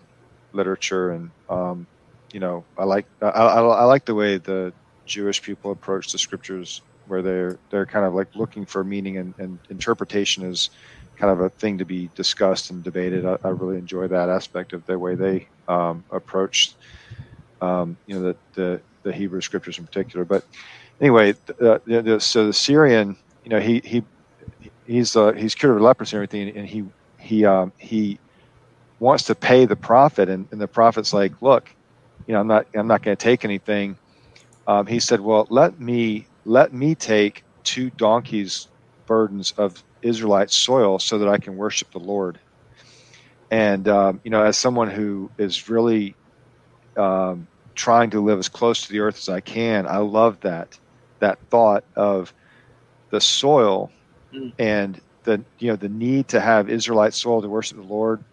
[0.54, 1.88] literature, and um,
[2.32, 4.74] you know, I like, I, I, I like the way the
[5.06, 9.34] Jewish people approach the scriptures where they're they're kind of like looking for meaning and,
[9.38, 10.70] and interpretation is
[11.22, 13.26] kind of a thing to be discussed and debated.
[13.28, 16.76] I, I really enjoy that aspect of the way they um, approach,
[17.62, 20.26] um, you know, the, the the Hebrew scriptures in particular.
[20.26, 20.46] But
[21.02, 24.04] anyway, the, the, so the Syrian, you know, he he
[24.86, 26.86] he's uh, he's cured of leprosy and everything, and he
[27.20, 28.20] he um, he
[29.00, 31.70] wants to pay the prophet, and, and the prophet's like, look,
[32.28, 33.98] you know, I'm not I'm not going to take anything.
[34.68, 38.70] Um, he said, well, let me let me take two donkeys
[39.08, 42.40] burdens of Israelite soil so that I can worship the Lord.
[43.50, 46.18] And um, you know, as someone who is really
[46.98, 50.80] um, trying to live as close to the earth as I can, I love that
[51.20, 52.34] that thought of
[53.12, 53.92] the soil
[54.34, 54.54] Mm.
[54.60, 58.24] and the you know the need to have Israelite soil to worship the Lord,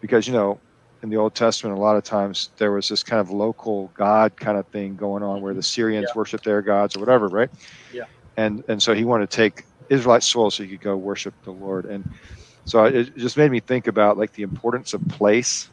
[0.00, 0.62] because you know
[1.02, 4.36] in the Old Testament a lot of times there was this kind of local God
[4.36, 6.16] kind of thing going on where the Syrians Yeah.
[6.16, 7.50] worship their gods or whatever, right?
[7.92, 8.04] Yeah.
[8.36, 11.52] And and so he wanted to take Israelite soil so he could go worship the
[11.52, 12.04] Lord, and
[12.64, 15.70] so it just made me think about like the importance of place,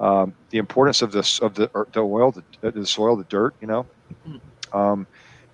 [0.00, 3.68] um, the importance of this of the the oil, the, the soil, the dirt, you
[3.68, 3.88] know.
[4.72, 5.08] Um,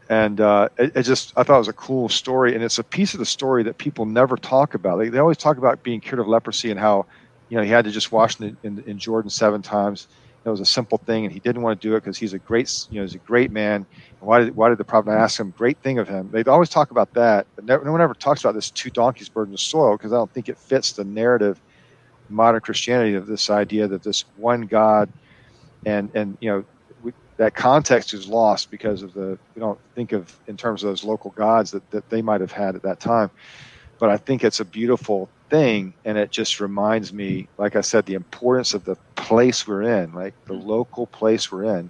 [0.09, 2.85] and uh, it, it just I thought it was a cool story, and it's a
[2.85, 4.99] piece of the story that people never talk about.
[4.99, 7.07] They, they always talk about being cured of leprosy and how
[7.49, 10.09] you know he had to just wash in, in, in Jordan seven times.
[10.45, 12.39] It was a simple thing, and he didn't want to do it because he's a
[12.39, 13.77] great you know he's a great man.
[13.77, 15.53] And why did why did the prophet ask him?
[15.53, 16.31] Great thing of him.
[16.33, 19.31] They always talk about that, but no, no one ever talks about this two donkeys
[19.31, 21.63] burden of soil because I don't think it fits the narrative
[22.29, 25.11] modern Christianity of this idea that this one God
[25.85, 26.65] and and you know
[27.03, 30.91] we, that context is lost because of the we don't think of in terms of
[30.91, 33.31] those local gods that, that they might have had at that time
[34.01, 38.05] but i think it's a beautiful thing and it just reminds me like i said
[38.07, 41.89] the importance of the place we're in like the local place we're in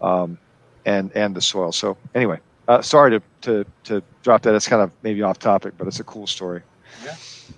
[0.00, 0.38] um,
[0.84, 1.72] and and the soil.
[1.72, 2.38] So anyway
[2.68, 4.54] uh, sorry to, to to drop that.
[4.54, 6.62] It's kind of maybe off topic but it's a cool story.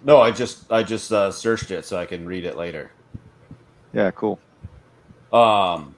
[0.02, 2.90] No, I just I just uh, searched it so I can read it later.
[3.92, 4.38] yeah cool.
[5.32, 5.94] Um,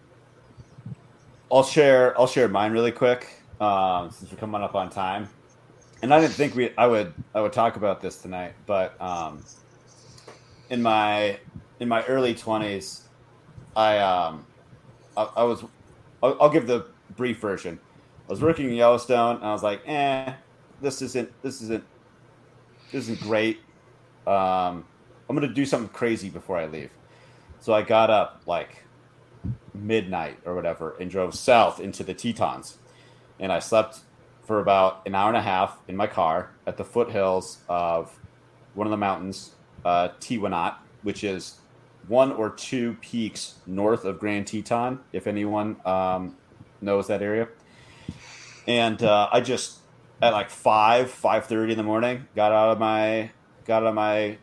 [1.53, 3.28] I'll share I'll share mine really quick
[3.61, 5.28] um, since we're coming up on time.
[6.03, 9.44] And I didn't think we I would I would talk about this tonight, but um,
[10.70, 11.38] in my
[11.80, 13.09] in my early twenties,
[13.74, 14.47] I um
[15.16, 15.64] I, I was
[16.22, 16.86] I'll, I'll give the
[17.16, 17.80] brief version.
[18.28, 20.34] I was working in Yellowstone, and I was like, eh,
[20.80, 21.84] this isn't this isn't
[22.92, 23.59] this isn't great.
[24.26, 24.84] Um,
[25.28, 26.90] I'm gonna do something crazy before I leave.
[27.61, 28.84] So I got up like
[29.74, 32.78] midnight or whatever and drove south into the Tetons.
[33.38, 34.01] And I slept
[34.47, 38.16] for about an hour and a half in my car at the foothills of
[38.74, 41.59] one of the mountains, uh, Teewinot, which is
[42.09, 46.36] one or two peaks north of Grand Teton, if anyone um,
[46.80, 47.49] knows that area.
[48.68, 49.78] And uh, I just
[50.22, 53.30] at like five, five thirty in the morning, got out of my
[53.64, 54.38] got out of my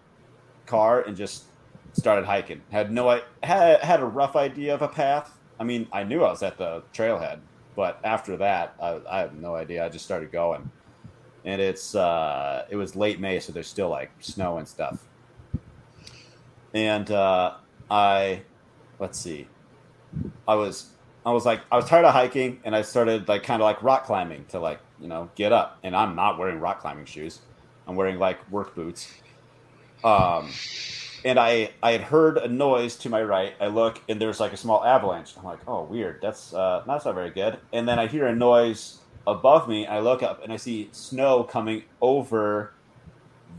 [0.65, 1.45] car and just
[1.93, 2.61] started hiking.
[2.71, 5.37] Had no I had had a rough idea of a path.
[5.59, 7.39] I mean, I knew I was at the trailhead,
[7.75, 9.85] but after that, I, I have no idea.
[9.85, 10.69] I just started going,
[11.45, 15.03] and it's uh, it was late May, so there's still like snow and stuff.
[16.73, 17.55] And uh,
[17.89, 18.41] I,
[18.99, 19.47] let's see,
[20.47, 20.89] I was
[21.25, 23.81] I was like I was tired of hiking, and I started like kind of like
[23.81, 25.79] rock climbing to like you know get up.
[25.83, 27.39] And I'm not wearing rock climbing shoes.
[27.87, 29.11] I'm wearing like work boots.
[30.03, 30.51] Um,
[31.25, 33.53] and I I had heard a noise to my right.
[33.59, 35.33] I look and there's like a small avalanche.
[35.37, 36.21] I'm like, oh, weird.
[36.21, 37.59] That's uh, that's not very good.
[37.71, 39.85] And then I hear a noise above me.
[39.87, 42.73] I look up and I see snow coming over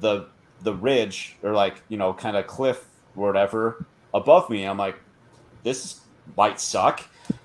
[0.00, 0.26] the
[0.62, 2.84] the ridge or like you know kind of cliff
[3.16, 4.64] or whatever above me.
[4.64, 4.96] I'm like,
[5.62, 6.00] this
[6.36, 7.02] might suck.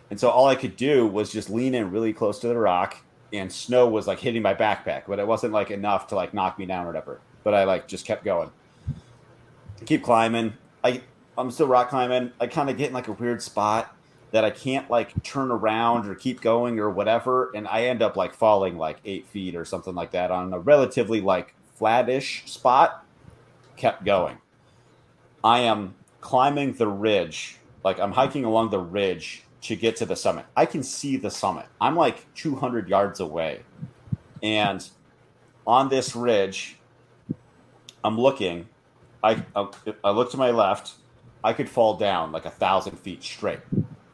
[0.09, 2.97] And so all I could do was just lean in really close to the rock,
[3.31, 6.57] and snow was like hitting my backpack, but it wasn't like enough to like knock
[6.57, 7.21] me down or whatever.
[7.43, 8.51] But I like just kept going
[9.85, 10.53] keep climbing.
[10.83, 11.01] I
[11.37, 12.31] I'm still rock climbing.
[12.39, 13.95] I kind of get in like a weird spot
[14.31, 18.15] that I can't like turn around or keep going or whatever, and I end up
[18.15, 23.05] like falling like eight feet or something like that on a relatively like flattish spot.
[23.77, 24.37] Kept going.
[25.43, 30.15] I am climbing the ridge, like I'm hiking along the ridge to get to the
[30.15, 30.45] summit.
[30.55, 31.65] I can see the summit.
[31.79, 33.63] I'm like 200 yards away,
[34.43, 34.87] and
[35.65, 36.77] on this ridge,
[38.03, 38.67] I'm looking
[39.23, 39.67] I, I
[40.03, 40.93] I look to my left,
[41.43, 43.59] I could fall down like a thousand feet straight,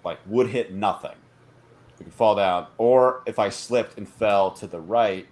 [0.04, 1.16] like would hit nothing.
[2.00, 5.28] I could fall down, or if I slipped and fell to the right,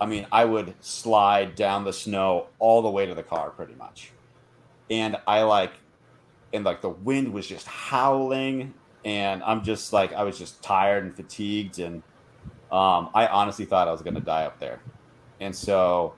[0.00, 3.74] I mean I would slide down the snow all the way to the car, pretty
[3.74, 4.12] much.
[4.90, 5.72] And I like,
[6.52, 11.04] and like the wind was just howling, and I'm just like I was just tired
[11.04, 12.02] and fatigued, and
[12.70, 14.80] um, I honestly thought I was gonna die up there,
[15.40, 16.14] and so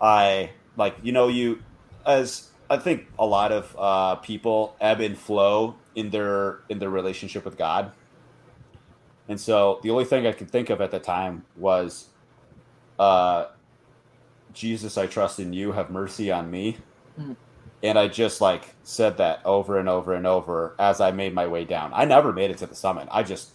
[0.00, 1.62] I like you know you
[2.06, 6.90] as I think a lot of uh, people ebb and flow in their in their
[6.90, 7.92] relationship with God,
[9.28, 12.08] and so the only thing I could think of at the time was,
[12.98, 13.46] uh,
[14.52, 15.72] Jesus, I trust in you.
[15.72, 16.78] Have mercy on me.
[17.18, 17.36] Mhm.
[17.82, 21.46] And I just like said that over and over and over as I made my
[21.46, 21.92] way down.
[21.94, 23.08] I never made it to the summit.
[23.10, 23.52] I just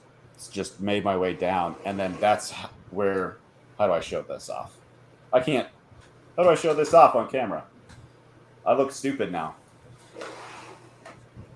[0.52, 2.54] just made my way down, and then that's
[2.92, 3.42] where.
[3.80, 4.80] How do I show this off?
[5.32, 5.68] I can't.
[6.38, 7.64] How do I show this off on camera?
[8.66, 9.56] I look stupid now.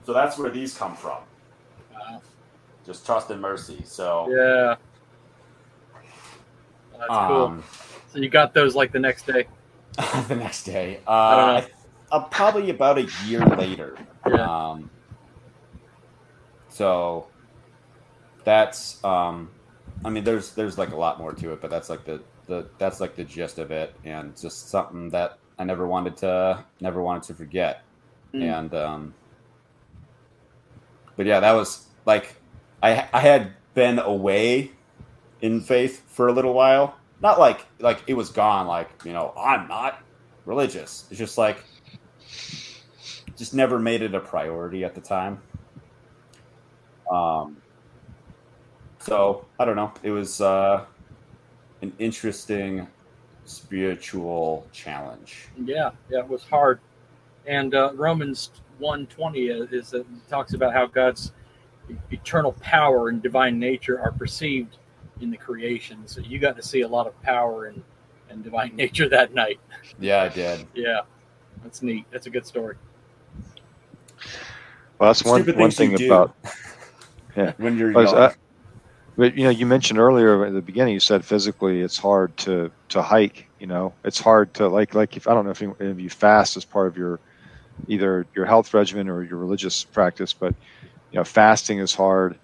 [0.06, 1.20] So that's where these come from.
[1.94, 2.22] Wow.
[2.86, 3.84] Just trust and mercy.
[3.86, 4.76] So Yeah.
[6.98, 7.18] That's cool.
[7.46, 7.64] um,
[8.12, 9.48] So you got those like the next day.
[10.28, 11.00] the next day.
[11.08, 11.76] Uh, I don't know.
[12.12, 13.98] uh, probably about a year later.
[14.28, 14.70] Yeah.
[14.70, 14.90] Um,
[16.70, 17.28] so
[18.44, 19.52] that's um,
[20.04, 22.22] I mean, there's there's like a lot more to it, but that's like the
[22.52, 26.64] the that's like the gist of it, and just something that I never wanted to
[26.82, 27.84] never wanted to forget,
[28.34, 28.44] Mm.
[28.44, 29.14] and um,
[31.16, 32.36] but yeah, that was like
[32.84, 34.72] I I had been away
[35.42, 36.96] in faith for a little while.
[37.22, 38.68] Not like like it was gone.
[38.68, 40.02] Like you know, I'm not
[40.46, 41.06] religious.
[41.10, 41.64] It's just like
[43.38, 45.42] just never made it a priority at the time.
[47.12, 47.58] Um.
[49.00, 49.92] So I don't know.
[50.04, 50.86] It was uh,
[51.82, 52.88] an interesting
[53.46, 55.48] spiritual challenge.
[55.64, 56.80] Yeah, yeah, it was hard.
[57.46, 61.34] And uh, Romans one twenty is that talks about how God's
[62.12, 64.78] eternal power and divine nature are perceived
[65.22, 66.00] in the creation.
[66.06, 67.84] So you got to see a lot of power and
[68.30, 69.60] and divine nature that night.
[70.00, 70.68] Yeah, I did.
[70.74, 71.02] Yeah,
[71.64, 72.06] that's neat.
[72.12, 72.76] That's a good story.
[75.00, 76.36] Well, that's one Stupid one things thing about
[77.36, 77.54] yeah.
[77.58, 78.22] when you're Was, young.
[78.22, 78.34] uh,
[79.22, 80.96] But you know, you mentioned earlier at the beginning.
[80.96, 83.48] You said physically, it's hard to to hike.
[83.60, 86.10] You know, it's hard to like like if I don't know if you, if you
[86.10, 87.20] fast as part of your
[87.88, 90.56] either your health regimen or your religious practice, but
[91.12, 92.40] you know, fasting is hard.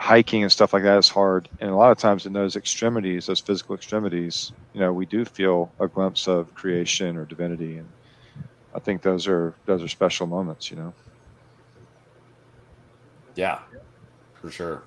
[0.00, 3.26] Hiking and stuff like that is hard, and a lot of times in those extremities,
[3.26, 7.88] those physical extremities, you know, we do feel a glimpse of creation or divinity, and
[8.74, 10.70] I think those are those are special moments.
[10.70, 10.94] You know.
[13.34, 13.58] Yeah,
[14.40, 14.84] for sure.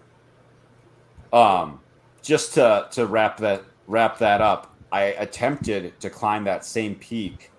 [1.34, 1.80] Um,
[2.22, 7.52] just to to wrap that wrap that up, I attempted to climb that same peak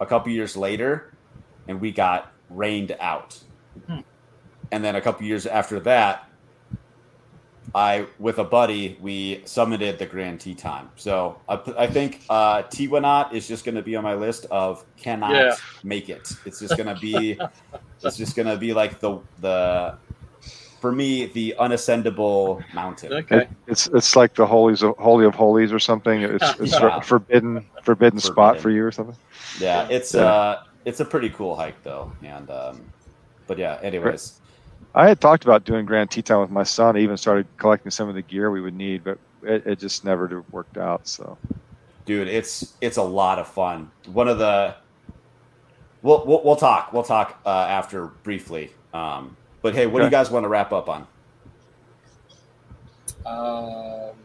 [0.00, 1.12] a couple years later,
[1.68, 3.38] and we got rained out.
[3.86, 4.00] Hmm.
[4.72, 6.28] And then a couple years after that,
[7.74, 10.88] I with a buddy we summited the Grand Teton.
[10.96, 14.84] So I, I think uh, Teewinot is just going to be on my list of
[14.96, 15.54] cannot Yeah.
[15.84, 16.32] make it.
[16.44, 17.38] It's just going to be
[18.02, 19.96] it's just going to be like the the
[20.80, 23.12] for me the unascendable mountain.
[23.12, 23.42] Okay.
[23.42, 26.22] It, it's it's like the holies of holy of holies or something.
[26.22, 26.96] It's, it's Yeah.
[26.98, 29.16] a forbidden forbidden spot for you or something.
[29.58, 30.24] Yeah, it's Yeah.
[30.24, 32.80] uh it's a pretty cool hike though, and um,
[33.46, 33.78] but yeah.
[33.82, 34.40] Anyways,
[34.94, 36.96] I had talked about doing Grand Teton with my son.
[36.96, 40.04] I even started collecting some of the gear we would need, but it, it just
[40.04, 41.06] never worked out.
[41.06, 41.36] So
[42.06, 43.90] dude, it's it's a lot of fun.
[44.06, 44.74] One of the
[46.00, 48.72] we'll we'll, we'll talk we'll talk uh, after briefly.
[48.94, 51.06] Um, but hey, what do you guys want to wrap up on?
[53.26, 54.16] Um,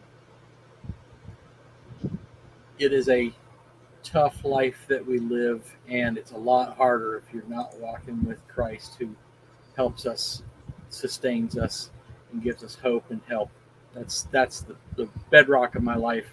[2.78, 3.32] it is a
[4.02, 8.46] tough life that we live, and it's a lot harder if you're not walking with
[8.48, 9.14] Christ, who
[9.76, 10.42] helps us,
[10.88, 11.90] sustains us,
[12.32, 13.50] and gives us hope and help.
[13.94, 16.28] That's that's the, the bedrock of my life.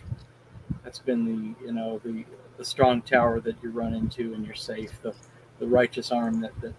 [0.84, 2.26] That's been the you know the
[2.58, 4.92] the strong tower that you run into and you're safe.
[5.02, 5.14] The
[5.60, 6.74] the righteous arm that that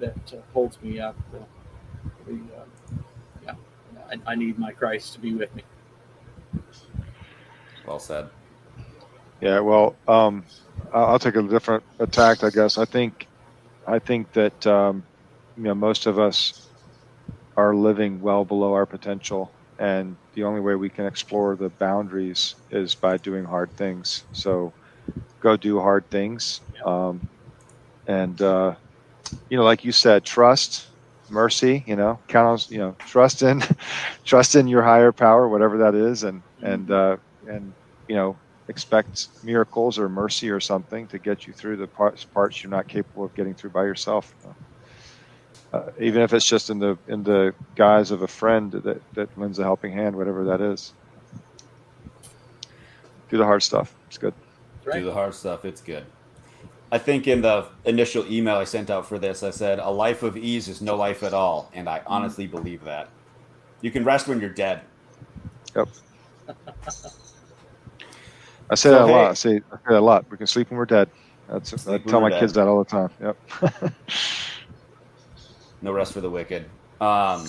[0.00, 1.16] that uh, holds me up.
[1.32, 1.40] The,
[2.26, 2.64] the uh,
[3.44, 3.54] yeah,
[4.10, 5.62] I, I need my Christ to be with me.
[7.86, 8.30] Well said.
[9.40, 10.44] yeah, well, um,
[10.92, 12.78] I'll I'll take a different attack, I guess.
[12.78, 13.28] I think
[13.86, 15.04] I think that um,
[15.56, 16.68] you know most of us
[17.56, 22.56] are living well below our potential, and the only way we can explore the boundaries
[22.70, 24.24] is by doing hard things.
[24.32, 24.72] So
[25.40, 27.28] go do hard things, um,
[28.06, 28.74] and uh,
[29.50, 30.88] you know, like you said, trust,
[31.32, 31.82] mercy.
[31.86, 33.62] You know, count on you know, trust in,
[34.24, 37.16] trust in your higher power, whatever that is, and and uh,
[37.48, 37.72] and
[38.08, 38.36] you know,
[38.68, 42.88] expect miracles or mercy or something to get you through the parts parts you're not
[42.88, 44.34] capable of getting through by yourself.
[45.72, 49.38] Uh, even if it's just in the in the guise of a friend that that
[49.38, 50.92] lends a helping hand, whatever that is.
[53.30, 53.94] Do the hard stuff.
[54.08, 54.34] It's good.
[54.84, 54.98] Right?
[54.98, 55.64] Do the hard stuff.
[55.64, 56.04] It's good.
[56.92, 60.22] I think in the initial email I sent out for this, I said, "A life
[60.22, 63.08] of ease is no life at all," and I honestly believe that.
[63.80, 64.82] You can rest when you're dead.
[65.74, 65.88] Yep.
[68.70, 69.30] I say So, that a hey- lot.
[69.30, 70.26] I say, I say that a lot.
[70.30, 71.08] We can sleep when we're dead.
[71.48, 73.10] That's I tell we're my kids that all the time.
[73.20, 73.92] Yep.
[75.84, 76.66] No rest for the wicked.
[77.00, 77.44] Um,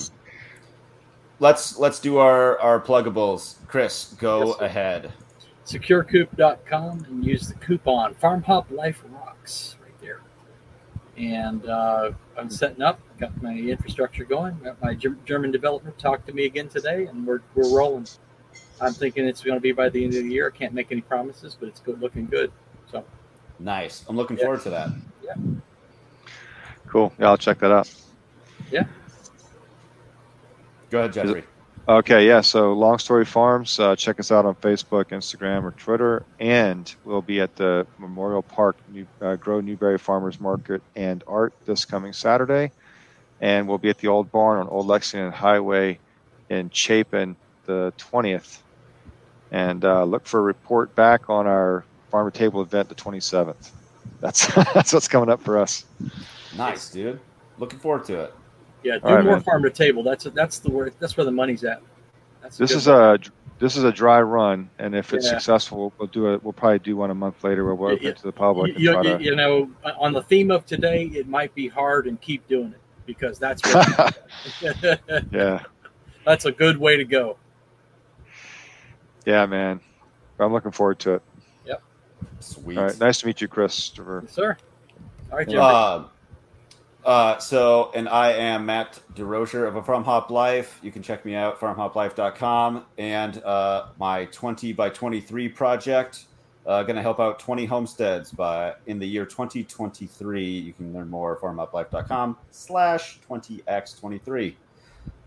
[1.40, 3.58] let's let's do our our pluggables.
[3.68, 5.14] Chris, go Yes, ahead.
[5.66, 9.04] securecoop.com and use the coupon Farm Hop Life
[9.44, 10.22] Rocks right there.
[11.18, 16.28] And uh, I'm setting up, got my infrastructure going, got my Ger- German developer talked
[16.28, 18.08] to me again today, and we're, we're rolling.
[18.80, 20.52] I'm thinking it's going to be by the end of the year.
[20.54, 22.52] I can't make any promises, but it's good, looking good.
[22.90, 23.04] So
[23.60, 24.06] Nice.
[24.08, 24.44] I'm looking Yeah.
[24.44, 24.90] forward to that.
[25.24, 25.34] Yeah.
[26.88, 27.12] Cool.
[27.20, 27.94] Yeah, I'll check that out.
[28.72, 28.86] Yeah.
[30.90, 31.44] Go ahead, Jeffrey.
[31.88, 32.40] Okay, yeah.
[32.40, 37.22] So Long Story Farms, uh, check us out on Facebook, Instagram, or Twitter, and we'll
[37.22, 42.14] be at the Memorial Park New, uh, Grow Newberry Farmers Market and Art this coming
[42.14, 42.72] Saturday,
[43.42, 46.00] and we'll be at the Old Barn on Old Lexington Highway
[46.50, 48.64] in Chapin the twentieth,
[49.52, 53.74] and uh, look for a report back on our farmer table event the twenty seventh.
[54.22, 55.84] That's that's what's coming up for us.
[56.56, 57.20] Nice, dude.
[57.58, 58.34] Looking forward to it.
[58.84, 59.44] Yeah, do All right, more man.
[59.44, 60.04] farm to table.
[60.04, 60.94] That's that's the word.
[61.00, 61.82] That's where the money's at.
[62.42, 62.98] That's This is one.
[62.98, 63.18] a
[63.60, 65.32] this is a dry run, and if it's Yeah.
[65.34, 66.44] successful, we'll, we'll do it.
[66.44, 68.78] We'll probably do one a month later where we'll Yeah, open it to the public.
[68.78, 72.20] you, you, to, you know, on the theme of today, it might be hard and
[72.20, 74.18] keep doing it because that's what,
[75.32, 75.62] yeah,
[76.26, 77.38] that's a good way to go.
[79.26, 79.80] yeah, man.
[80.40, 81.22] I'm looking forward to it.
[81.66, 81.82] Yep.
[82.42, 82.78] Sweet.
[82.78, 84.22] All right, nice to meet you, Christopher.
[84.26, 84.58] Yes, sir.
[85.32, 85.62] All right, Jeffrey.
[85.62, 86.04] Uh,
[87.06, 90.80] uh, so, and I am Matt DeRocher of A Farm Hop Life.
[90.82, 96.26] You can check me out, farmhoplife.com, and uh, my 20 by 23 project.
[96.66, 100.46] Uh, going to help out 20 homesteads by in the year 2023.
[100.46, 104.56] You can learn more at farmhoplife.com slash 20x23.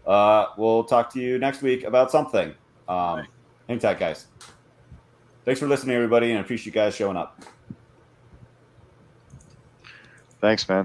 [0.07, 2.55] Uh, we'll talk to you next week about something.
[2.89, 3.27] Um,
[3.69, 4.27] hang tight, guys.
[5.45, 7.41] Thanks for listening, everybody, and I appreciate you guys showing up.
[10.41, 10.85] Thanks, man.